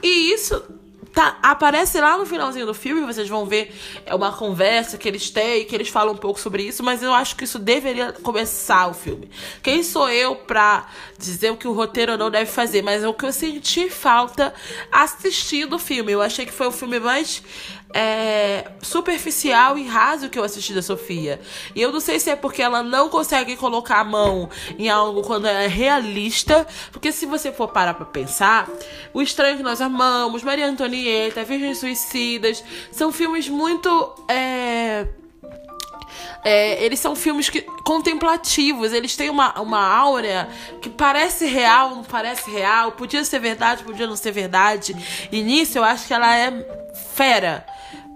E 0.00 0.32
isso 0.32 0.62
tá, 1.16 1.38
aparece 1.42 1.98
lá 1.98 2.18
no 2.18 2.26
finalzinho 2.26 2.66
do 2.66 2.74
filme, 2.74 3.00
vocês 3.06 3.26
vão 3.26 3.46
ver 3.46 3.74
é 4.04 4.14
uma 4.14 4.30
conversa 4.30 4.98
que 4.98 5.08
eles 5.08 5.30
têm, 5.30 5.64
que 5.64 5.74
eles 5.74 5.88
falam 5.88 6.12
um 6.12 6.16
pouco 6.16 6.38
sobre 6.38 6.62
isso, 6.62 6.84
mas 6.84 7.02
eu 7.02 7.14
acho 7.14 7.34
que 7.34 7.44
isso 7.44 7.58
deveria 7.58 8.12
começar 8.12 8.86
o 8.86 8.92
filme. 8.92 9.30
Quem 9.62 9.82
sou 9.82 10.10
eu 10.10 10.36
pra 10.36 10.86
dizer 11.18 11.50
o 11.50 11.56
que 11.56 11.66
o 11.66 11.72
roteiro 11.72 12.18
não 12.18 12.30
deve 12.30 12.50
fazer? 12.50 12.82
Mas 12.82 13.02
é 13.02 13.08
o 13.08 13.14
que 13.14 13.24
eu 13.24 13.32
senti 13.32 13.88
falta 13.88 14.52
assistindo 14.92 15.76
o 15.76 15.78
filme. 15.78 16.12
Eu 16.12 16.20
achei 16.20 16.44
que 16.44 16.52
foi 16.52 16.66
o 16.66 16.72
filme 16.72 17.00
mais 17.00 17.42
é, 17.98 18.72
superficial 18.82 19.78
e 19.78 19.86
raso 19.86 20.28
que 20.28 20.38
eu 20.38 20.44
assisti 20.44 20.74
da 20.74 20.82
Sofia. 20.82 21.40
E 21.74 21.80
eu 21.80 21.90
não 21.90 21.98
sei 21.98 22.20
se 22.20 22.28
é 22.28 22.36
porque 22.36 22.60
ela 22.60 22.82
não 22.82 23.08
consegue 23.08 23.56
colocar 23.56 24.00
a 24.00 24.04
mão 24.04 24.50
em 24.78 24.90
algo 24.90 25.22
quando 25.22 25.46
é 25.46 25.66
realista. 25.66 26.66
Porque 26.92 27.10
se 27.10 27.24
você 27.24 27.50
for 27.50 27.68
parar 27.68 27.94
pra 27.94 28.04
pensar, 28.04 28.68
O 29.14 29.22
Estranho 29.22 29.56
que 29.56 29.62
Nós 29.62 29.80
Amamos, 29.80 30.42
Maria 30.42 30.68
Antonieta, 30.68 31.42
Virgens 31.42 31.78
Suicidas, 31.78 32.62
são 32.92 33.10
filmes 33.10 33.48
muito. 33.48 33.88
É, 34.28 35.06
é, 36.44 36.84
eles 36.84 37.00
são 37.00 37.16
filmes 37.16 37.48
que, 37.48 37.62
contemplativos, 37.62 38.92
eles 38.92 39.16
têm 39.16 39.30
uma, 39.30 39.58
uma 39.58 39.80
áurea 39.80 40.50
que 40.82 40.90
parece 40.90 41.46
real, 41.46 41.96
não 41.96 42.04
parece 42.04 42.50
real, 42.50 42.92
podia 42.92 43.24
ser 43.24 43.38
verdade, 43.38 43.84
podia 43.84 44.06
não 44.06 44.16
ser 44.16 44.32
verdade. 44.32 44.94
E 45.32 45.42
nisso 45.42 45.78
eu 45.78 45.84
acho 45.84 46.06
que 46.06 46.12
ela 46.12 46.36
é 46.36 46.52
fera. 47.14 47.64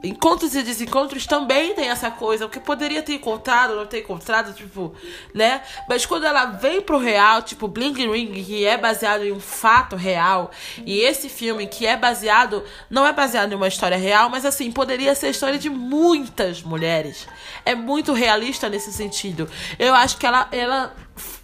Encontros 0.02 0.54
e 0.54 0.62
desencontros 0.62 1.26
também 1.26 1.74
tem 1.74 1.88
essa 1.90 2.10
coisa, 2.10 2.46
o 2.46 2.48
que 2.48 2.58
poderia 2.58 3.02
ter 3.02 3.14
encontrado, 3.14 3.76
não 3.76 3.86
ter 3.86 4.00
encontrado, 4.00 4.54
tipo, 4.54 4.94
né? 5.34 5.62
Mas 5.88 6.06
quando 6.06 6.24
ela 6.24 6.46
vem 6.46 6.80
pro 6.80 6.98
real, 6.98 7.42
tipo 7.42 7.68
Bling 7.68 7.92
Ring, 7.92 8.32
que 8.42 8.64
é 8.64 8.78
baseado 8.78 9.24
em 9.24 9.32
um 9.32 9.40
fato 9.40 9.96
real, 9.96 10.50
e 10.86 11.00
esse 11.00 11.28
filme 11.28 11.66
que 11.66 11.86
é 11.86 11.96
baseado, 11.96 12.64
não 12.88 13.06
é 13.06 13.12
baseado 13.12 13.52
em 13.52 13.56
uma 13.56 13.68
história 13.68 13.96
real, 13.96 14.30
mas 14.30 14.46
assim, 14.46 14.72
poderia 14.72 15.14
ser 15.14 15.26
a 15.26 15.30
história 15.30 15.58
de 15.58 15.68
muitas 15.68 16.62
mulheres. 16.62 17.28
É 17.64 17.74
muito 17.74 18.14
realista 18.14 18.68
nesse 18.68 18.92
sentido. 18.92 19.48
Eu 19.78 19.94
acho 19.94 20.16
que 20.16 20.26
ela, 20.26 20.48
ela 20.50 20.96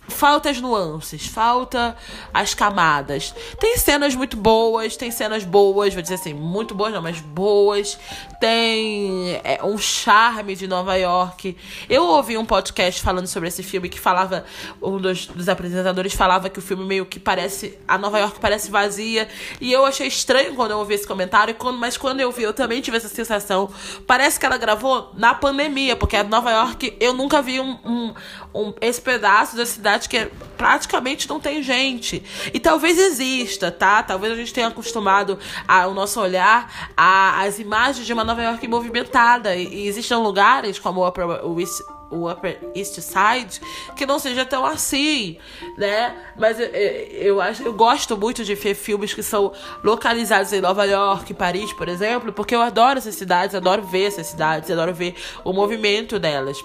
falta 0.08 0.50
as 0.50 0.60
nuances, 0.60 1.26
falta 1.26 1.96
as 2.32 2.54
camadas. 2.54 3.34
Tem 3.58 3.76
cenas 3.76 4.14
muito 4.14 4.36
boas, 4.36 4.96
tem 4.96 5.10
cenas 5.10 5.44
boas, 5.44 5.92
vou 5.92 6.02
dizer 6.02 6.14
assim, 6.14 6.34
muito 6.34 6.74
boas 6.74 6.92
não, 6.92 7.02
mas 7.02 7.20
boas. 7.20 7.98
Tem 8.40 9.40
é, 9.44 9.60
um 9.62 9.78
charme 9.78 10.54
de 10.54 10.66
Nova 10.66 10.94
York. 10.96 11.56
Eu 11.88 12.04
ouvi 12.04 12.36
um 12.36 12.44
podcast 12.44 13.00
falando 13.02 13.26
sobre 13.26 13.48
esse 13.48 13.62
filme 13.62 13.88
que 13.88 13.98
falava, 13.98 14.44
um 14.80 14.98
dos, 14.98 15.26
dos 15.26 15.48
apresentadores 15.48 16.14
falava 16.14 16.48
que 16.48 16.58
o 16.58 16.62
filme 16.62 16.84
meio 16.84 17.06
que 17.06 17.18
parece, 17.18 17.78
a 17.86 17.98
Nova 17.98 18.18
York 18.18 18.38
parece 18.40 18.70
vazia. 18.70 19.28
E 19.60 19.72
eu 19.72 19.84
achei 19.84 20.06
estranho 20.06 20.54
quando 20.54 20.72
eu 20.72 20.78
ouvi 20.78 20.94
esse 20.94 21.06
comentário, 21.06 21.54
quando, 21.54 21.78
mas 21.78 21.96
quando 21.96 22.20
eu 22.20 22.30
vi, 22.30 22.42
eu 22.42 22.52
também 22.52 22.80
tive 22.80 22.96
essa 22.96 23.08
sensação. 23.08 23.70
Parece 24.06 24.38
que 24.38 24.46
ela 24.46 24.56
gravou 24.56 25.10
na 25.14 25.34
pandemia, 25.34 25.96
porque 25.96 26.16
a 26.16 26.24
Nova 26.24 26.50
York, 26.50 26.96
eu 27.00 27.12
nunca 27.12 27.40
vi 27.42 27.60
um, 27.60 27.78
um, 27.84 28.14
um 28.54 28.74
esse 28.80 29.00
pedaço 29.00 29.56
da 29.56 29.66
cidade 29.66 29.95
que 30.04 30.28
praticamente 30.56 31.28
não 31.28 31.38
tem 31.38 31.62
gente. 31.62 32.22
E 32.52 32.58
talvez 32.58 32.98
exista, 32.98 33.70
tá? 33.70 34.02
Talvez 34.02 34.32
a 34.32 34.36
gente 34.36 34.52
tenha 34.52 34.68
acostumado 34.68 35.38
a, 35.66 35.86
o 35.86 35.94
nosso 35.94 36.20
olhar 36.20 36.92
às 36.96 37.58
imagens 37.58 38.06
de 38.06 38.12
uma 38.12 38.24
Nova 38.24 38.42
York 38.42 38.66
movimentada. 38.66 39.54
E, 39.54 39.66
e 39.66 39.86
existem 39.88 40.16
lugares 40.16 40.78
como 40.78 41.00
o, 41.00 41.08
Upper, 41.08 41.26
East, 41.58 41.82
o 42.10 42.30
Upper 42.30 42.58
East 42.74 43.00
Side 43.00 43.60
que 43.96 44.06
não 44.06 44.18
seja 44.18 44.44
tão 44.44 44.64
assim, 44.64 45.38
né? 45.76 46.16
Mas 46.36 46.58
eu, 46.58 46.66
eu, 46.66 47.40
acho, 47.40 47.62
eu 47.62 47.72
gosto 47.72 48.16
muito 48.16 48.44
de 48.44 48.54
ver 48.54 48.74
filmes 48.74 49.14
que 49.14 49.22
são 49.22 49.52
localizados 49.82 50.52
em 50.52 50.60
Nova 50.60 50.84
York, 50.84 51.32
Paris, 51.34 51.72
por 51.72 51.88
exemplo, 51.88 52.32
porque 52.32 52.54
eu 52.54 52.62
adoro 52.62 52.98
essas 52.98 53.14
cidades, 53.14 53.54
adoro 53.54 53.82
ver 53.82 54.06
essas 54.06 54.26
cidades, 54.26 54.70
adoro 54.70 54.94
ver 54.94 55.14
o 55.44 55.52
movimento 55.52 56.18
delas. 56.18 56.64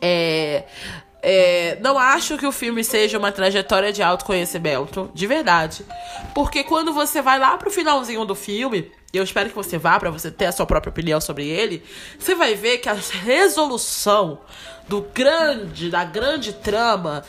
É, 0.00 0.64
é, 1.22 1.78
não 1.80 1.98
acho 1.98 2.38
que 2.38 2.46
o 2.46 2.52
filme 2.52 2.84
seja 2.84 3.18
uma 3.18 3.32
trajetória 3.32 3.92
de 3.92 4.02
autoconhecimento, 4.02 5.10
de 5.14 5.26
verdade. 5.26 5.84
Porque 6.34 6.62
quando 6.62 6.92
você 6.92 7.20
vai 7.20 7.38
lá 7.38 7.56
pro 7.56 7.70
finalzinho 7.70 8.24
do 8.24 8.34
filme, 8.34 8.92
eu 9.12 9.24
espero 9.24 9.48
que 9.48 9.56
você 9.56 9.78
vá 9.78 9.98
para 9.98 10.10
você 10.10 10.30
ter 10.30 10.46
a 10.46 10.52
sua 10.52 10.66
própria 10.66 10.90
opinião 10.90 11.20
sobre 11.20 11.46
ele, 11.46 11.82
você 12.18 12.34
vai 12.34 12.54
ver 12.54 12.78
que 12.78 12.88
a 12.88 12.94
resolução 12.94 14.40
do 14.86 15.02
grande, 15.02 15.90
da 15.90 16.04
grande 16.04 16.52
trama, 16.52 17.24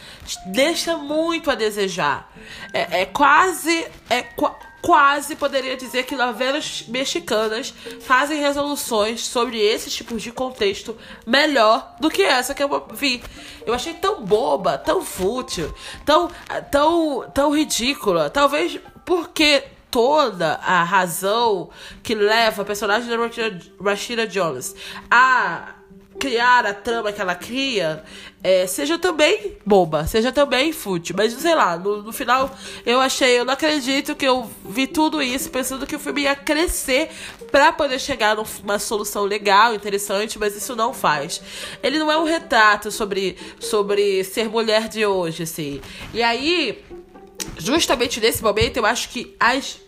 deixa 0.48 0.98
muito 0.98 1.51
a 1.51 1.55
desejar. 1.55 2.31
É, 2.74 3.01
é 3.01 3.05
quase. 3.05 3.88
É 4.10 4.24
quase 4.81 5.36
poderia 5.36 5.75
dizer 5.75 6.03
que 6.03 6.15
novelas 6.15 6.86
mexicanas 6.88 7.74
fazem 8.01 8.39
resoluções 8.39 9.25
sobre 9.25 9.59
esses 9.59 9.93
tipos 9.93 10.21
de 10.21 10.31
contexto 10.31 10.98
melhor 11.25 11.95
do 12.00 12.09
que 12.09 12.21
essa 12.21 12.53
que 12.53 12.63
eu 12.63 12.88
vi. 12.93 13.21
Eu 13.65 13.74
achei 13.74 13.93
tão 13.93 14.24
boba, 14.24 14.77
tão 14.77 15.01
fútil, 15.01 15.74
tão, 16.05 16.29
tão, 16.71 17.29
tão 17.33 17.55
ridícula. 17.55 18.29
Talvez 18.29 18.79
porque 19.05 19.63
toda 19.91 20.55
a 20.55 20.83
razão 20.83 21.69
que 22.03 22.13
leva 22.13 22.62
a 22.62 22.65
personagem 22.65 23.09
da 23.09 23.17
Rashida 23.83 24.27
Jones 24.27 24.75
a 25.09 25.78
criar 26.20 26.66
a 26.66 26.74
trama 26.74 27.12
que 27.12 27.22
ela 27.22 27.34
cria 27.34 28.04
é, 28.44 28.68
seja 28.68 28.98
também 28.98 29.58
boba, 29.66 30.06
seja 30.06 30.32
também 30.32 30.72
fútil. 30.72 31.16
Mas 31.18 31.34
sei 31.34 31.56
lá, 31.56 31.78
no, 31.78 32.04
no, 32.04 32.14
final 32.14 32.54
eu 32.86 33.00
achei, 33.00 33.40
eu 33.40 33.46
não 33.46 33.54
acredito 33.54 34.16
que 34.16 34.26
eu 34.26 34.50
vi 34.66 34.88
tudo 34.88 35.22
isso 35.22 35.50
pensando 35.50 35.88
que 35.88 35.96
o 35.96 36.00
filme 36.00 36.22
ia 36.24 36.36
crescer 36.36 37.10
para 37.52 37.72
poder 37.72 38.00
chegar 38.00 38.36
numa 38.36 38.80
solução 38.80 39.24
legal, 39.24 39.74
interessante, 39.74 40.38
mas 40.38 40.56
isso 40.56 40.76
não 40.76 40.94
faz. 40.94 41.42
Ele 41.82 41.98
não 41.98 42.12
é 42.12 42.18
um 42.18 42.24
retrato 42.24 42.92
sobre, 42.92 43.38
sobre 43.60 44.24
ser 44.24 44.50
mulher 44.50 44.88
de 44.88 45.06
hoje, 45.06 45.44
assim. 45.44 45.82
E 46.14 46.22
aí, 46.22 46.84
justamente 47.58 48.20
nesse 48.20 48.44
momento, 48.44 48.78
eu 48.78 48.86
acho 48.86 49.10
que 49.10 49.36
as 49.40 49.80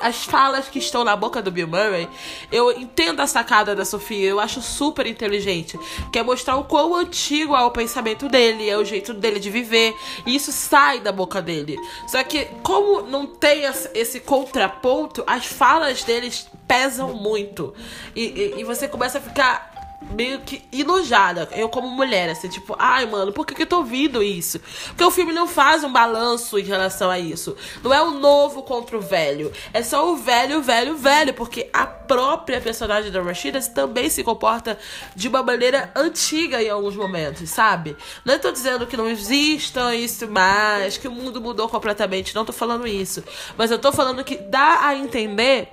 as 0.00 0.24
falas 0.24 0.68
que 0.68 0.78
estão 0.78 1.04
na 1.04 1.14
boca 1.16 1.42
do 1.42 1.50
Bill 1.50 1.68
Murray, 1.68 2.08
eu 2.50 2.72
entendo 2.72 3.20
a 3.20 3.26
sacada 3.26 3.74
da 3.74 3.84
Sofia, 3.84 4.28
eu 4.28 4.40
acho 4.40 4.62
super 4.62 5.06
inteligente. 5.06 5.78
Quer 6.12 6.24
mostrar 6.24 6.56
o 6.56 6.64
quão 6.64 6.94
antigo 6.94 7.54
é 7.54 7.62
o 7.62 7.70
pensamento 7.70 8.28
dele, 8.28 8.68
é 8.68 8.76
o 8.76 8.84
jeito 8.84 9.12
dele 9.12 9.38
de 9.38 9.50
viver, 9.50 9.94
e 10.24 10.34
isso 10.34 10.52
sai 10.52 11.00
da 11.00 11.12
boca 11.12 11.42
dele. 11.42 11.76
Só 12.06 12.22
que, 12.24 12.46
como 12.62 13.02
não 13.02 13.26
tem 13.26 13.62
esse 13.94 14.20
contraponto, 14.20 15.22
as 15.26 15.46
falas 15.46 16.02
deles 16.04 16.48
pesam 16.66 17.14
muito. 17.14 17.74
E, 18.14 18.22
e, 18.22 18.60
e 18.60 18.64
você 18.64 18.88
começa 18.88 19.18
a 19.18 19.20
ficar 19.20 19.75
meio 20.00 20.40
que 20.40 20.62
enojada. 20.72 21.48
Eu, 21.52 21.68
como 21.68 21.88
mulher, 21.88 22.28
assim, 22.30 22.48
tipo, 22.48 22.76
ai, 22.78 23.06
mano, 23.06 23.32
por 23.32 23.46
que, 23.46 23.54
que 23.54 23.62
eu 23.62 23.66
tô 23.66 23.78
ouvindo 23.78 24.22
isso? 24.22 24.60
Porque 24.88 25.04
o 25.04 25.10
filme 25.10 25.32
não 25.32 25.46
faz 25.46 25.82
um 25.84 25.92
balanço 25.92 26.58
em 26.58 26.64
relação 26.64 27.10
a 27.10 27.18
isso. 27.18 27.56
Não 27.82 27.92
é 27.92 28.00
o 28.02 28.10
novo 28.12 28.62
contra 28.62 28.96
o 28.96 29.00
velho. 29.00 29.52
É 29.72 29.82
só 29.82 30.12
o 30.12 30.16
velho, 30.16 30.62
velho, 30.62 30.96
velho. 30.96 31.34
Porque 31.34 31.68
a 31.72 31.86
própria 31.86 32.60
personagem 32.60 33.10
da 33.10 33.22
Rashida 33.22 33.60
também 33.62 34.08
se 34.08 34.22
comporta 34.22 34.78
de 35.14 35.28
uma 35.28 35.42
maneira 35.42 35.90
antiga 35.94 36.62
em 36.62 36.68
alguns 36.68 36.94
momentos, 36.94 37.48
sabe? 37.50 37.96
Não 38.24 38.38
tô 38.38 38.52
dizendo 38.52 38.86
que 38.86 38.96
não 38.96 39.08
exista 39.08 39.94
isso 39.94 40.28
mais, 40.28 40.96
que 40.98 41.08
o 41.08 41.12
mundo 41.12 41.40
mudou 41.40 41.68
completamente. 41.68 42.34
Não 42.34 42.44
tô 42.44 42.52
falando 42.52 42.86
isso. 42.86 43.24
Mas 43.56 43.70
eu 43.70 43.78
tô 43.78 43.92
falando 43.92 44.22
que 44.24 44.36
dá 44.36 44.86
a 44.86 44.94
entender 44.94 45.68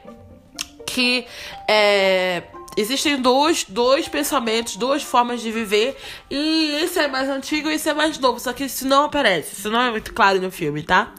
que 0.85 1.25
é 1.67 2.43
Existem 2.75 3.21
dois, 3.21 3.65
dois 3.67 4.07
pensamentos, 4.07 4.75
duas 4.75 5.03
formas 5.03 5.41
de 5.41 5.51
viver. 5.51 5.95
E 6.29 6.71
esse 6.83 6.99
é 6.99 7.07
mais 7.07 7.29
antigo 7.29 7.69
e 7.69 7.73
esse 7.75 7.89
é 7.89 7.93
mais 7.93 8.17
novo. 8.17 8.39
Só 8.39 8.53
que 8.53 8.63
isso 8.65 8.87
não 8.87 9.05
aparece. 9.05 9.55
Isso 9.55 9.69
não 9.69 9.81
é 9.81 9.91
muito 9.91 10.13
claro 10.13 10.41
no 10.41 10.51
filme, 10.51 10.83
tá? 10.83 11.13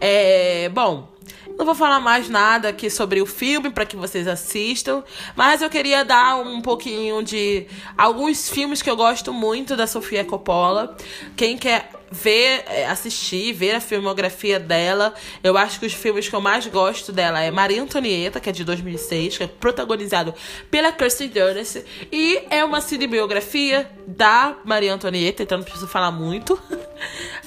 É. 0.00 0.68
Bom. 0.68 1.14
Não 1.58 1.64
vou 1.64 1.74
falar 1.74 2.00
mais 2.00 2.28
nada 2.28 2.68
aqui 2.68 2.90
sobre 2.90 3.22
o 3.22 3.24
filme 3.24 3.70
para 3.70 3.86
que 3.86 3.96
vocês 3.96 4.28
assistam, 4.28 5.02
mas 5.34 5.62
eu 5.62 5.70
queria 5.70 6.04
dar 6.04 6.36
um 6.36 6.60
pouquinho 6.60 7.22
de 7.22 7.66
alguns 7.96 8.50
filmes 8.50 8.82
que 8.82 8.90
eu 8.90 8.96
gosto 8.96 9.32
muito 9.32 9.74
da 9.74 9.86
Sofia 9.86 10.22
Coppola. 10.22 10.94
Quem 11.34 11.56
quer 11.56 11.95
ver, 12.10 12.64
é, 12.66 12.86
assistir, 12.86 13.52
ver 13.52 13.74
a 13.74 13.80
filmografia 13.80 14.58
dela. 14.58 15.14
Eu 15.42 15.56
acho 15.56 15.80
que 15.80 15.86
os 15.86 15.92
filmes 15.92 16.28
que 16.28 16.34
eu 16.34 16.40
mais 16.40 16.66
gosto 16.66 17.12
dela 17.12 17.40
é 17.40 17.50
Maria 17.50 17.82
Antonieta, 17.82 18.40
que 18.40 18.48
é 18.48 18.52
de 18.52 18.64
2006, 18.64 19.38
que 19.38 19.44
é 19.44 19.46
protagonizado 19.46 20.34
pela 20.70 20.92
Kirsten 20.92 21.28
Dunst, 21.28 21.84
e 22.12 22.42
é 22.50 22.64
uma 22.64 22.80
cinebiografia 22.80 23.90
da 24.06 24.56
Maria 24.64 24.94
Antonieta, 24.94 25.42
então 25.42 25.58
não 25.58 25.64
preciso 25.64 25.88
falar 25.88 26.10
muito. 26.10 26.60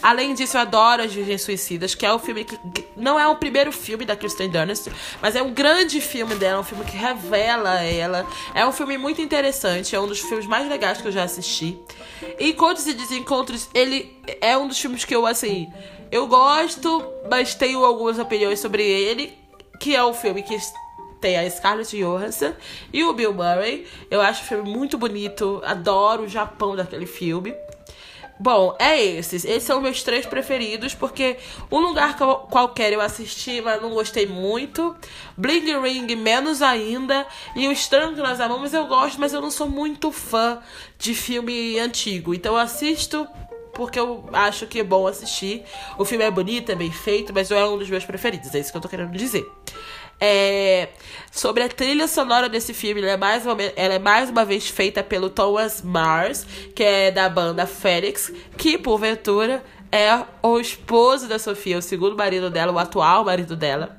Além 0.01 0.33
disso, 0.33 0.57
eu 0.57 0.61
adoro 0.61 1.03
As 1.03 1.13
Virgens 1.13 1.41
Suicidas, 1.41 1.95
que 1.95 2.05
é 2.05 2.13
o 2.13 2.19
filme 2.19 2.43
que 2.43 2.57
não 2.95 3.19
é 3.19 3.27
o 3.27 3.35
primeiro 3.35 3.71
filme 3.71 4.05
da 4.05 4.15
Kirsten 4.15 4.49
Dunst, 4.49 4.87
mas 5.21 5.35
é 5.35 5.41
um 5.41 5.53
grande 5.53 5.99
filme 6.01 6.35
dela, 6.35 6.61
um 6.61 6.63
filme 6.63 6.85
que 6.85 6.95
revela 6.95 7.81
ela. 7.81 8.25
É 8.53 8.65
um 8.65 8.71
filme 8.71 8.97
muito 8.97 9.21
interessante, 9.21 9.95
é 9.95 9.99
um 9.99 10.07
dos 10.07 10.19
filmes 10.19 10.45
mais 10.45 10.67
legais 10.69 11.01
que 11.01 11.07
eu 11.07 11.11
já 11.11 11.23
assisti. 11.23 11.77
Encontros 12.39 12.87
e 12.87 12.93
Desencontros, 12.93 13.69
ele 13.73 14.17
é 14.41 14.57
um 14.57 14.67
dos 14.67 14.79
filmes 14.79 15.05
que 15.05 15.15
eu, 15.15 15.25
assim, 15.25 15.71
eu 16.11 16.27
gosto, 16.27 17.03
mas 17.29 17.53
tenho 17.53 17.83
algumas 17.83 18.17
opiniões 18.17 18.59
sobre 18.59 18.83
ele, 18.83 19.37
que 19.79 19.95
é 19.95 20.03
um 20.03 20.13
filme 20.13 20.43
que 20.43 20.57
tem 21.21 21.37
a 21.37 21.49
Scarlett 21.49 21.97
Johansson 21.97 22.53
e 22.91 23.03
o 23.03 23.13
Bill 23.13 23.33
Murray. 23.33 23.85
Eu 24.09 24.21
acho 24.21 24.43
o 24.43 24.45
filme 24.45 24.69
muito 24.69 24.97
bonito, 24.97 25.61
adoro 25.65 26.23
o 26.23 26.27
Japão 26.27 26.75
daquele 26.75 27.05
filme. 27.05 27.53
Bom, 28.39 28.74
é 28.79 29.03
esses. 29.03 29.43
Esses 29.43 29.63
são 29.63 29.81
meus 29.81 30.01
três 30.01 30.25
preferidos, 30.25 30.96
porque 30.96 31.38
Um 31.69 31.79
Lugar 31.79 32.15
Qualquer 32.17 32.93
eu 32.93 33.01
assisti, 33.01 33.60
mas 33.60 33.81
não 33.81 33.89
gostei 33.89 34.25
muito. 34.25 34.96
Bling 35.36 35.77
Ring, 35.81 36.15
menos 36.15 36.62
ainda. 36.62 37.27
E 37.53 37.67
O 37.67 37.72
Estranho 37.72 38.15
que 38.15 38.22
Nós 38.22 38.39
Amamos 38.39 38.74
eu 38.74 38.88
gosto, 38.88 39.19
mas 39.19 39.34
eu 39.34 39.41
não 39.41 39.51
sou 39.51 39.67
muito 39.67 40.10
fã 40.10 40.60
de 40.98 41.13
filme 41.13 41.77
antigo. 41.79 42.34
Então 42.34 42.53
eu 42.53 42.60
assisto 42.60 43.27
porque 43.74 44.00
eu 44.00 44.29
acho 44.34 44.67
que 44.67 44.79
é 44.79 44.84
bom 44.84 45.05
assistir. 45.05 45.63
O 45.98 46.05
filme 46.05 46.24
é 46.24 46.31
bonito, 46.31 46.72
é 46.72 46.75
bem 46.75 46.91
feito, 46.91 47.34
mas 47.34 47.50
não 47.50 47.58
é 47.58 47.65
um 47.67 47.77
dos 47.77 47.89
meus 47.89 48.05
preferidos. 48.05 48.53
É 48.55 48.60
isso 48.60 48.72
que 48.72 48.77
eu 48.77 48.81
tô 48.81 48.89
querendo 48.89 49.12
dizer. 49.12 49.46
É, 50.21 50.89
sobre 51.31 51.63
a 51.63 51.69
trilha 51.69 52.07
sonora 52.07 52.49
desse 52.49 52.73
filme, 52.73 53.01
ela 53.01 53.11
é, 53.11 53.17
mais 53.17 53.45
uma, 53.45 53.61
ela 53.75 53.93
é 53.93 53.99
mais 53.99 54.29
uma 54.29 54.43
vez 54.43 54.67
feita 54.67 55.01
pelo 55.01 55.29
Thomas 55.29 55.81
Mars, 55.81 56.45
que 56.75 56.83
é 56.83 57.11
da 57.11 57.29
banda 57.29 57.65
Félix, 57.65 58.31
que 58.57 58.77
porventura 58.77 59.63
é 59.91 60.23
o 60.43 60.59
esposo 60.59 61.27
da 61.27 61.39
Sofia, 61.39 61.77
o 61.77 61.81
segundo 61.81 62.15
marido 62.15 62.49
dela, 62.49 62.71
o 62.71 62.79
atual 62.79 63.25
marido 63.25 63.55
dela. 63.55 63.97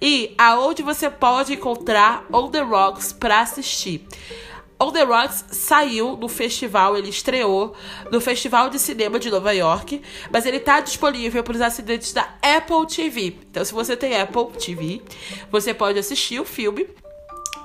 E 0.00 0.34
aonde 0.36 0.82
você 0.82 1.08
pode 1.08 1.54
encontrar 1.54 2.24
On 2.32 2.50
The 2.50 2.60
Rocks 2.60 3.12
para 3.12 3.40
assistir. 3.40 4.06
On 4.82 4.90
The 4.90 5.02
Rocks 5.02 5.44
saiu 5.50 6.16
no 6.16 6.26
festival, 6.26 6.96
ele 6.96 7.10
estreou 7.10 7.74
no 8.10 8.18
Festival 8.18 8.70
de 8.70 8.78
Cinema 8.78 9.18
de 9.18 9.30
Nova 9.30 9.52
York, 9.52 10.00
mas 10.32 10.46
ele 10.46 10.58
tá 10.58 10.80
disponível 10.80 11.44
para 11.44 11.52
os 11.52 11.60
assinantes 11.60 12.14
da 12.14 12.26
Apple 12.40 12.86
TV. 12.86 13.36
Então, 13.50 13.62
se 13.62 13.74
você 13.74 13.94
tem 13.94 14.18
Apple 14.18 14.46
TV, 14.58 15.02
você 15.50 15.74
pode 15.74 15.98
assistir 15.98 16.40
o 16.40 16.46
filme. 16.46 16.88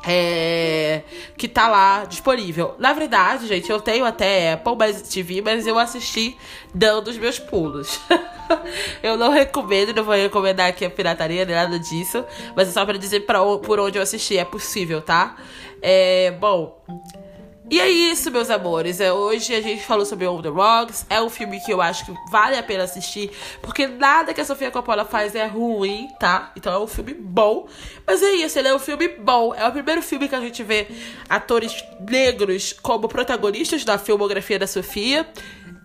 É, 0.07 1.01
que 1.35 1.47
tá 1.47 1.67
lá 1.67 2.05
disponível. 2.05 2.75
Na 2.77 2.93
verdade, 2.93 3.47
gente, 3.47 3.71
eu 3.71 3.81
tenho 3.81 4.05
até 4.05 4.53
Apple 4.53 4.75
TV, 5.09 5.41
mas 5.41 5.65
eu 5.65 5.79
assisti 5.79 6.37
dando 6.73 7.07
os 7.07 7.17
meus 7.17 7.39
pulos. 7.39 7.99
eu 9.01 9.17
não 9.17 9.31
recomendo, 9.31 9.95
não 9.95 10.03
vou 10.03 10.13
recomendar 10.13 10.67
aqui 10.67 10.85
a 10.85 10.91
pirataria, 10.91 11.43
nem 11.43 11.55
nada 11.55 11.79
disso, 11.79 12.23
mas 12.55 12.67
é 12.67 12.71
só 12.71 12.85
para 12.85 12.99
dizer 12.99 13.21
pra, 13.21 13.39
por 13.57 13.79
onde 13.79 13.97
eu 13.97 14.03
assisti, 14.03 14.37
é 14.37 14.45
possível, 14.45 15.01
tá? 15.01 15.37
É, 15.87 16.31
bom. 16.31 16.83
E 17.69 17.79
é 17.79 17.87
isso, 17.87 18.31
meus 18.31 18.49
amores. 18.49 18.99
É, 18.99 19.13
hoje 19.13 19.53
a 19.53 19.61
gente 19.61 19.83
falou 19.83 20.03
sobre 20.03 20.25
On 20.25 20.41
the 20.41 20.49
Rocks. 20.49 21.05
É 21.07 21.21
um 21.21 21.29
filme 21.29 21.59
que 21.59 21.71
eu 21.71 21.79
acho 21.79 22.07
que 22.07 22.13
vale 22.31 22.57
a 22.57 22.63
pena 22.63 22.85
assistir. 22.85 23.29
Porque 23.61 23.85
nada 23.85 24.33
que 24.33 24.41
a 24.41 24.45
Sofia 24.45 24.71
Coppola 24.71 25.05
faz 25.05 25.35
é 25.35 25.45
ruim, 25.45 26.09
tá? 26.19 26.51
Então 26.55 26.73
é 26.73 26.79
um 26.79 26.87
filme 26.87 27.13
bom. 27.13 27.67
Mas 28.05 28.23
é 28.23 28.31
isso, 28.31 28.57
ele 28.57 28.67
é 28.67 28.73
um 28.73 28.79
filme 28.79 29.07
bom. 29.09 29.53
É 29.53 29.67
o 29.67 29.71
primeiro 29.71 30.01
filme 30.01 30.27
que 30.27 30.33
a 30.33 30.41
gente 30.41 30.63
vê 30.63 30.87
atores 31.29 31.83
negros 31.99 32.73
como 32.73 33.07
protagonistas 33.07 33.85
da 33.85 33.99
filmografia 33.99 34.57
da 34.57 34.65
Sofia. 34.65 35.27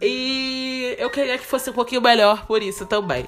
E 0.00 0.97
eu 0.99 1.11
queria 1.11 1.37
que 1.37 1.45
fosse 1.45 1.69
um 1.69 1.75
pouquinho 1.75 2.00
melhor 2.00 2.47
por 2.47 2.62
isso 2.62 2.87
também. 2.87 3.26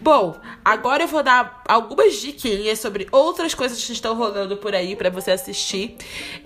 Bom, 0.00 0.40
agora 0.64 1.02
eu 1.02 1.08
vou 1.08 1.22
dar 1.22 1.62
algumas 1.68 2.14
diquinhas 2.14 2.78
sobre 2.78 3.06
outras 3.12 3.54
coisas 3.54 3.84
que 3.84 3.92
estão 3.92 4.14
rolando 4.14 4.56
por 4.56 4.74
aí 4.74 4.96
para 4.96 5.10
você 5.10 5.30
assistir 5.30 5.96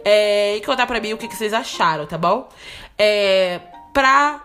é, 0.05 0.57
e 0.57 0.61
contar 0.61 0.87
pra 0.87 1.01
mim 1.01 1.13
o 1.13 1.19
que, 1.19 1.29
que 1.29 1.37
vocês 1.37 1.53
acharam, 1.53 2.05
tá 2.05 2.19
bom? 2.19 2.49
É, 2.99 3.61
pra 3.93 4.45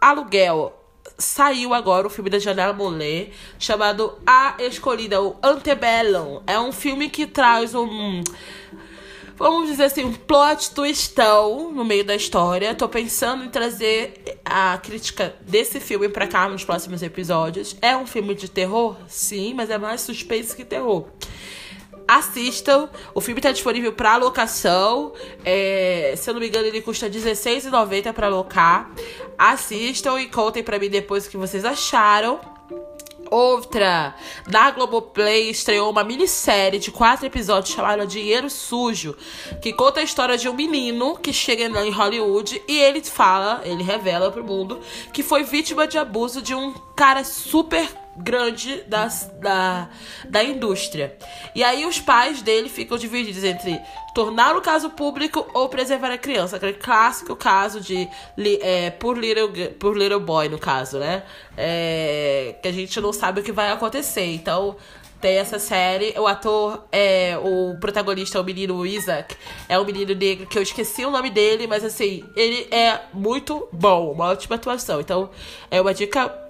aluguel, 0.00 0.72
saiu 1.18 1.74
agora 1.74 2.06
o 2.06 2.10
filme 2.10 2.30
da 2.30 2.38
Janela 2.38 2.72
Monet 2.72 3.32
chamado 3.58 4.18
A 4.26 4.54
Escolhida, 4.60 5.20
o 5.20 5.36
Antebellum. 5.42 6.40
É 6.46 6.58
um 6.58 6.72
filme 6.72 7.10
que 7.10 7.26
traz 7.26 7.74
um 7.74 8.22
vamos 9.38 9.68
dizer 9.68 9.84
assim, 9.84 10.04
um 10.04 10.12
plot 10.12 10.72
twistão 10.72 11.70
no 11.72 11.84
meio 11.84 12.04
da 12.04 12.14
história. 12.14 12.74
Tô 12.74 12.88
pensando 12.88 13.44
em 13.44 13.48
trazer 13.48 14.40
a 14.44 14.78
crítica 14.78 15.34
desse 15.42 15.78
filme 15.78 16.08
pra 16.08 16.26
cá 16.26 16.48
nos 16.48 16.64
próximos 16.64 17.02
episódios. 17.02 17.76
É 17.80 17.96
um 17.96 18.06
filme 18.06 18.34
de 18.34 18.48
terror? 18.48 18.96
Sim, 19.06 19.54
mas 19.54 19.70
é 19.70 19.78
mais 19.78 20.00
suspense 20.00 20.56
que 20.56 20.64
terror. 20.64 21.06
Assistam, 22.06 22.88
o 23.14 23.20
filme 23.20 23.38
está 23.38 23.52
disponível 23.52 23.92
para 23.92 24.16
locação. 24.16 25.12
É, 25.44 26.14
se 26.16 26.28
eu 26.28 26.34
não 26.34 26.40
me 26.40 26.48
engano, 26.48 26.66
ele 26.66 26.80
custa 26.80 27.06
R$16,90 27.06 28.12
para 28.14 28.26
alocar. 28.26 28.90
Assistam 29.36 30.18
e 30.18 30.26
contem 30.26 30.62
para 30.62 30.78
mim 30.78 30.88
depois 30.88 31.26
o 31.26 31.30
que 31.30 31.36
vocês 31.36 31.64
acharam. 31.64 32.57
Outra, 33.30 34.14
da 34.46 34.70
Globoplay 34.70 35.50
estreou 35.50 35.90
uma 35.90 36.02
minissérie 36.02 36.80
de 36.80 36.90
quatro 36.90 37.26
episódios 37.26 37.74
chamada 37.74 38.06
Dinheiro 38.06 38.48
Sujo, 38.48 39.16
que 39.60 39.72
conta 39.72 40.00
a 40.00 40.02
história 40.02 40.38
de 40.38 40.48
um 40.48 40.54
menino 40.54 41.16
que 41.16 41.32
chega 41.32 41.64
em 41.64 41.90
Hollywood 41.90 42.62
e 42.66 42.78
ele 42.78 43.02
fala, 43.04 43.60
ele 43.64 43.82
revela 43.82 44.30
pro 44.30 44.44
mundo 44.44 44.80
que 45.12 45.22
foi 45.22 45.42
vítima 45.42 45.86
de 45.86 45.98
abuso 45.98 46.40
de 46.40 46.54
um 46.54 46.72
cara 46.96 47.22
super 47.22 47.88
grande 48.18 48.82
das, 48.86 49.30
da, 49.40 49.88
da 50.28 50.42
indústria. 50.42 51.16
E 51.54 51.62
aí 51.62 51.86
os 51.86 52.00
pais 52.00 52.42
dele 52.42 52.68
ficam 52.68 52.98
divididos 52.98 53.44
entre 53.44 53.80
tornar 54.14 54.56
o 54.56 54.60
caso 54.60 54.90
público 54.90 55.46
ou 55.54 55.68
preservar 55.68 56.10
a 56.10 56.18
criança. 56.18 56.56
Aquele 56.56 56.74
clássico 56.74 57.36
caso 57.36 57.80
de 57.80 58.08
é, 58.60 58.90
por, 58.90 59.16
little, 59.16 59.48
por 59.78 59.96
Little 59.96 60.20
Boy, 60.20 60.48
no 60.48 60.58
caso, 60.58 60.98
né? 60.98 61.22
É, 61.56 62.56
que 62.60 62.68
a 62.68 62.72
gente 62.72 63.00
não 63.00 63.12
sabe 63.12 63.40
o 63.40 63.42
que 63.44 63.52
vai 63.52 63.70
acontecer. 63.70 64.24
Então, 64.34 64.76
tem 65.20 65.36
essa 65.36 65.58
série. 65.58 66.14
O 66.18 66.26
ator, 66.26 66.84
é 66.90 67.38
o 67.42 67.76
protagonista 67.78 68.38
é 68.38 68.40
o 68.40 68.44
menino 68.44 68.84
Isaac. 68.84 69.36
É 69.68 69.78
um 69.78 69.84
menino 69.84 70.14
negro 70.14 70.46
que 70.46 70.58
eu 70.58 70.62
esqueci 70.62 71.04
o 71.04 71.10
nome 71.10 71.30
dele, 71.30 71.66
mas 71.66 71.84
assim, 71.84 72.24
ele 72.36 72.68
é 72.70 73.00
muito 73.12 73.68
bom, 73.72 74.12
uma 74.12 74.26
ótima 74.26 74.56
atuação. 74.56 75.00
Então, 75.00 75.30
é 75.70 75.80
uma 75.80 75.94
dica 75.94 76.47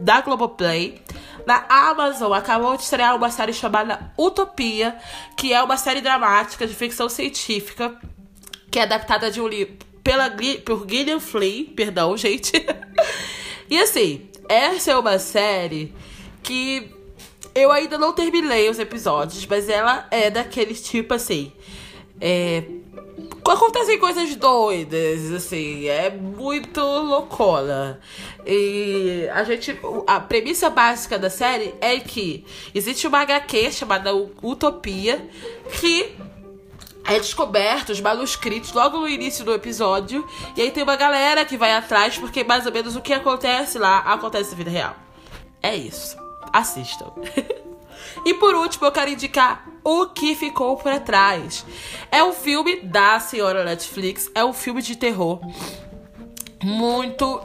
da 0.00 0.20
Globoplay. 0.20 1.00
Na 1.46 1.64
Amazon 1.68 2.32
acabou 2.32 2.76
de 2.76 2.82
estrear 2.82 3.16
uma 3.16 3.30
série 3.30 3.52
chamada 3.52 4.12
Utopia, 4.18 4.96
que 5.36 5.52
é 5.52 5.62
uma 5.62 5.76
série 5.76 6.00
dramática 6.00 6.66
de 6.66 6.74
ficção 6.74 7.08
científica, 7.08 7.94
que 8.70 8.78
é 8.78 8.82
adaptada 8.82 9.30
de 9.30 9.40
um 9.40 9.48
livro 9.48 9.76
pela, 10.02 10.30
por 10.64 10.86
Gillian 10.88 11.20
Flynn, 11.20 11.66
perdão, 11.74 12.16
gente. 12.16 12.52
e 13.68 13.78
assim, 13.78 14.28
essa 14.48 14.92
é 14.92 14.96
uma 14.96 15.18
série 15.18 15.94
que 16.42 16.90
eu 17.54 17.70
ainda 17.70 17.98
não 17.98 18.12
terminei 18.12 18.68
os 18.68 18.78
episódios, 18.78 19.44
mas 19.46 19.68
ela 19.68 20.06
é 20.10 20.30
daqueles 20.30 20.82
tipo 20.82 21.14
assim. 21.14 21.52
É, 22.20 22.64
acontecem 23.44 23.98
coisas 23.98 24.34
doidas, 24.36 25.32
assim, 25.32 25.86
é 25.86 26.10
muito 26.10 26.80
loucona. 26.80 28.00
E 28.46 29.28
a 29.32 29.44
gente. 29.44 29.78
A 30.06 30.20
premissa 30.20 30.70
básica 30.70 31.18
da 31.18 31.30
série 31.30 31.74
é 31.80 31.98
que 31.98 32.44
existe 32.74 33.06
uma 33.06 33.20
HQ 33.20 33.72
chamada 33.72 34.14
Utopia 34.14 35.28
que 35.80 36.16
é 37.04 37.18
descoberto 37.18 37.90
os 37.90 38.00
manuscritos 38.00 38.72
logo 38.72 38.98
no 38.98 39.08
início 39.08 39.44
do 39.44 39.52
episódio. 39.52 40.26
E 40.56 40.62
aí 40.62 40.70
tem 40.70 40.82
uma 40.82 40.96
galera 40.96 41.44
que 41.44 41.56
vai 41.56 41.72
atrás, 41.72 42.18
porque 42.18 42.44
mais 42.44 42.66
ou 42.66 42.72
menos 42.72 42.96
o 42.96 43.00
que 43.00 43.12
acontece 43.12 43.78
lá 43.78 43.98
acontece 43.98 44.50
na 44.50 44.56
vida 44.56 44.70
real. 44.70 44.96
É 45.62 45.74
isso. 45.74 46.16
Assistam. 46.52 47.12
e 48.24 48.34
por 48.34 48.54
último, 48.54 48.86
eu 48.86 48.92
quero 48.92 49.10
indicar 49.10 49.66
o 49.82 50.06
que 50.06 50.34
ficou 50.34 50.76
para 50.76 51.00
trás. 51.00 51.64
É 52.10 52.22
um 52.22 52.32
filme 52.32 52.80
da 52.80 53.18
senhora 53.20 53.64
Netflix, 53.64 54.30
é 54.34 54.44
um 54.44 54.52
filme 54.52 54.82
de 54.82 54.96
terror 54.96 55.40
muito 56.62 57.40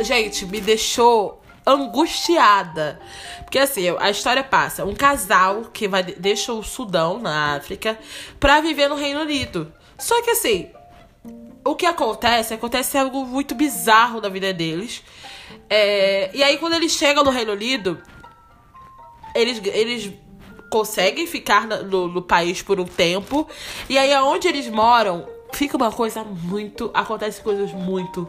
gente, 0.00 0.46
me 0.46 0.60
deixou 0.60 1.42
angustiada. 1.66 3.00
Porque 3.40 3.58
assim, 3.58 3.94
a 3.98 4.10
história 4.10 4.42
passa, 4.42 4.84
um 4.84 4.94
casal 4.94 5.64
que 5.72 5.86
vai 5.86 6.02
deixa 6.02 6.52
o 6.52 6.62
Sudão 6.62 7.18
na 7.18 7.54
África 7.54 7.98
para 8.40 8.60
viver 8.60 8.88
no 8.88 8.96
Reino 8.96 9.20
Unido. 9.20 9.72
Só 9.98 10.20
que 10.22 10.30
assim, 10.30 10.70
o 11.64 11.74
que 11.74 11.86
acontece, 11.86 12.54
acontece 12.54 12.98
algo 12.98 13.24
muito 13.24 13.54
bizarro 13.54 14.20
na 14.20 14.28
vida 14.28 14.52
deles. 14.52 15.02
É, 15.68 16.30
e 16.34 16.42
aí 16.42 16.56
quando 16.58 16.74
eles 16.74 16.92
chegam 16.92 17.22
no 17.22 17.30
Reino 17.30 17.52
Unido, 17.52 18.02
eles, 19.34 19.60
eles 19.64 20.12
conseguem 20.70 21.26
ficar 21.26 21.66
no, 21.66 22.08
no 22.08 22.22
país 22.22 22.62
por 22.62 22.80
um 22.80 22.84
tempo. 22.84 23.46
E 23.88 23.98
aí, 23.98 24.12
aonde 24.12 24.48
eles 24.48 24.68
moram, 24.68 25.26
fica 25.52 25.76
uma 25.76 25.92
coisa 25.92 26.24
muito. 26.24 26.90
Acontece 26.94 27.40
coisas 27.40 27.72
muito 27.72 28.28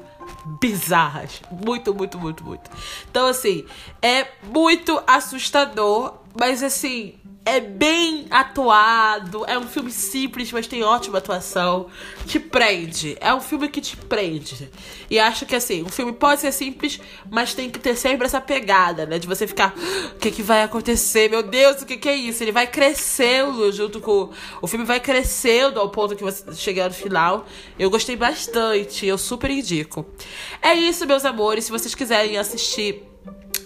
bizarras. 0.60 1.42
Muito, 1.52 1.94
muito, 1.94 2.20
muito, 2.20 2.44
muito. 2.44 2.70
Então, 3.10 3.28
assim, 3.28 3.66
é 4.02 4.28
muito 4.44 5.02
assustador, 5.08 6.16
mas 6.38 6.62
assim, 6.62 7.16
é 7.46 7.60
bem 7.60 8.26
atuado, 8.30 9.44
é 9.46 9.58
um 9.60 9.68
filme 9.68 9.92
simples, 9.92 10.52
mas 10.52 10.66
tem 10.66 10.82
ótima 10.82 11.18
atuação. 11.18 11.88
Te 12.26 12.40
prende. 12.40 13.18
É 13.20 13.34
um 13.34 13.42
filme 13.42 13.68
que 13.68 13.82
te 13.82 13.98
prende. 13.98 14.70
E 15.10 15.20
acho 15.20 15.46
que 15.46 15.56
assim, 15.56 15.84
o 15.84 15.90
filme 15.90 16.14
pode 16.14 16.40
ser 16.40 16.54
simples, 16.54 17.02
mas 17.30 17.54
tem 17.54 17.70
que 17.70 17.80
ter 17.80 17.96
sempre 17.98 18.26
essa 18.26 18.40
pegada, 18.40 19.06
né? 19.06 19.20
De 19.20 19.28
você 19.28 19.46
ficar, 19.46 19.74
o 20.16 20.20
que, 20.20 20.32
que 20.32 20.42
vai 20.42 20.64
acontecer? 20.64 21.30
Meu 21.30 21.44
Deus, 21.44 21.82
o 21.82 21.86
que, 21.86 21.98
que 21.98 22.08
é 22.08 22.16
isso? 22.16 22.42
Ele 22.44 22.52
vai 22.52 22.66
crescendo 22.66 23.72
junto 23.74 24.00
com. 24.00 24.30
O 24.62 24.68
filme 24.68 24.86
vai 24.86 25.02
crescendo 25.02 25.80
ao 25.80 25.90
ponto 25.90 26.16
que 26.16 26.24
você 26.24 26.54
chegar 26.56 26.88
no 26.88 26.96
final. 26.96 27.46
Eu 27.78 27.90
gostei 27.90 28.16
bastante, 28.16 29.06
eu 29.06 29.18
super 29.18 29.52
indico. 29.52 30.06
É 30.62 30.74
isso, 30.74 31.06
meus 31.06 31.26
amores. 31.26 31.66
Se 31.66 31.72
vocês 31.72 31.94
quiserem 31.94 32.38
assistir 32.38 33.13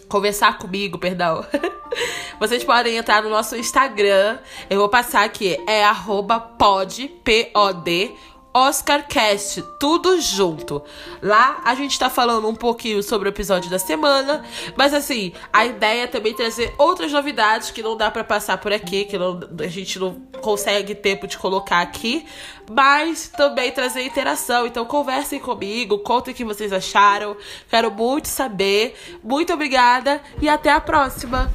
conversar 0.07 0.57
comigo, 0.57 0.97
perdão. 0.97 1.45
Vocês 2.39 2.63
podem 2.63 2.97
entrar 2.97 3.23
no 3.23 3.29
nosso 3.29 3.55
Instagram. 3.55 4.37
Eu 4.69 4.79
vou 4.79 4.89
passar 4.89 5.23
aqui. 5.23 5.57
É 5.67 5.83
arroba 5.83 6.39
pod, 6.39 7.07
P-O-D, 7.23 8.11
OscarCast, 8.57 9.63
tudo 9.79 10.19
junto. 10.19 10.83
Lá 11.21 11.61
a 11.63 11.75
gente 11.75 11.97
tá 11.99 12.09
falando 12.09 12.47
um 12.47 12.55
pouquinho 12.55 13.03
sobre 13.03 13.29
o 13.29 13.31
episódio 13.31 13.69
da 13.69 13.77
semana, 13.77 14.43
mas 14.75 14.93
assim, 14.93 15.31
a 15.53 15.65
ideia 15.65 16.03
é 16.03 16.07
também 16.07 16.33
trazer 16.33 16.73
outras 16.77 17.11
novidades 17.11 17.69
que 17.69 17.83
não 17.83 17.95
dá 17.95 18.09
para 18.09 18.23
passar 18.23 18.57
por 18.57 18.73
aqui, 18.73 19.05
que 19.05 19.17
não, 19.17 19.39
a 19.59 19.67
gente 19.67 19.99
não 19.99 20.15
consegue 20.41 20.95
tempo 20.95 21.27
de 21.27 21.37
colocar 21.37 21.81
aqui, 21.81 22.25
mas 22.69 23.27
também 23.27 23.71
trazer 23.71 24.01
interação. 24.03 24.65
Então 24.65 24.85
conversem 24.85 25.39
comigo, 25.39 25.99
contem 25.99 26.33
o 26.33 26.37
que 26.37 26.43
vocês 26.43 26.73
acharam. 26.73 27.37
Quero 27.69 27.91
muito 27.91 28.27
saber. 28.27 28.95
Muito 29.23 29.53
obrigada 29.53 30.21
e 30.41 30.49
até 30.49 30.71
a 30.71 30.81
próxima. 30.81 31.51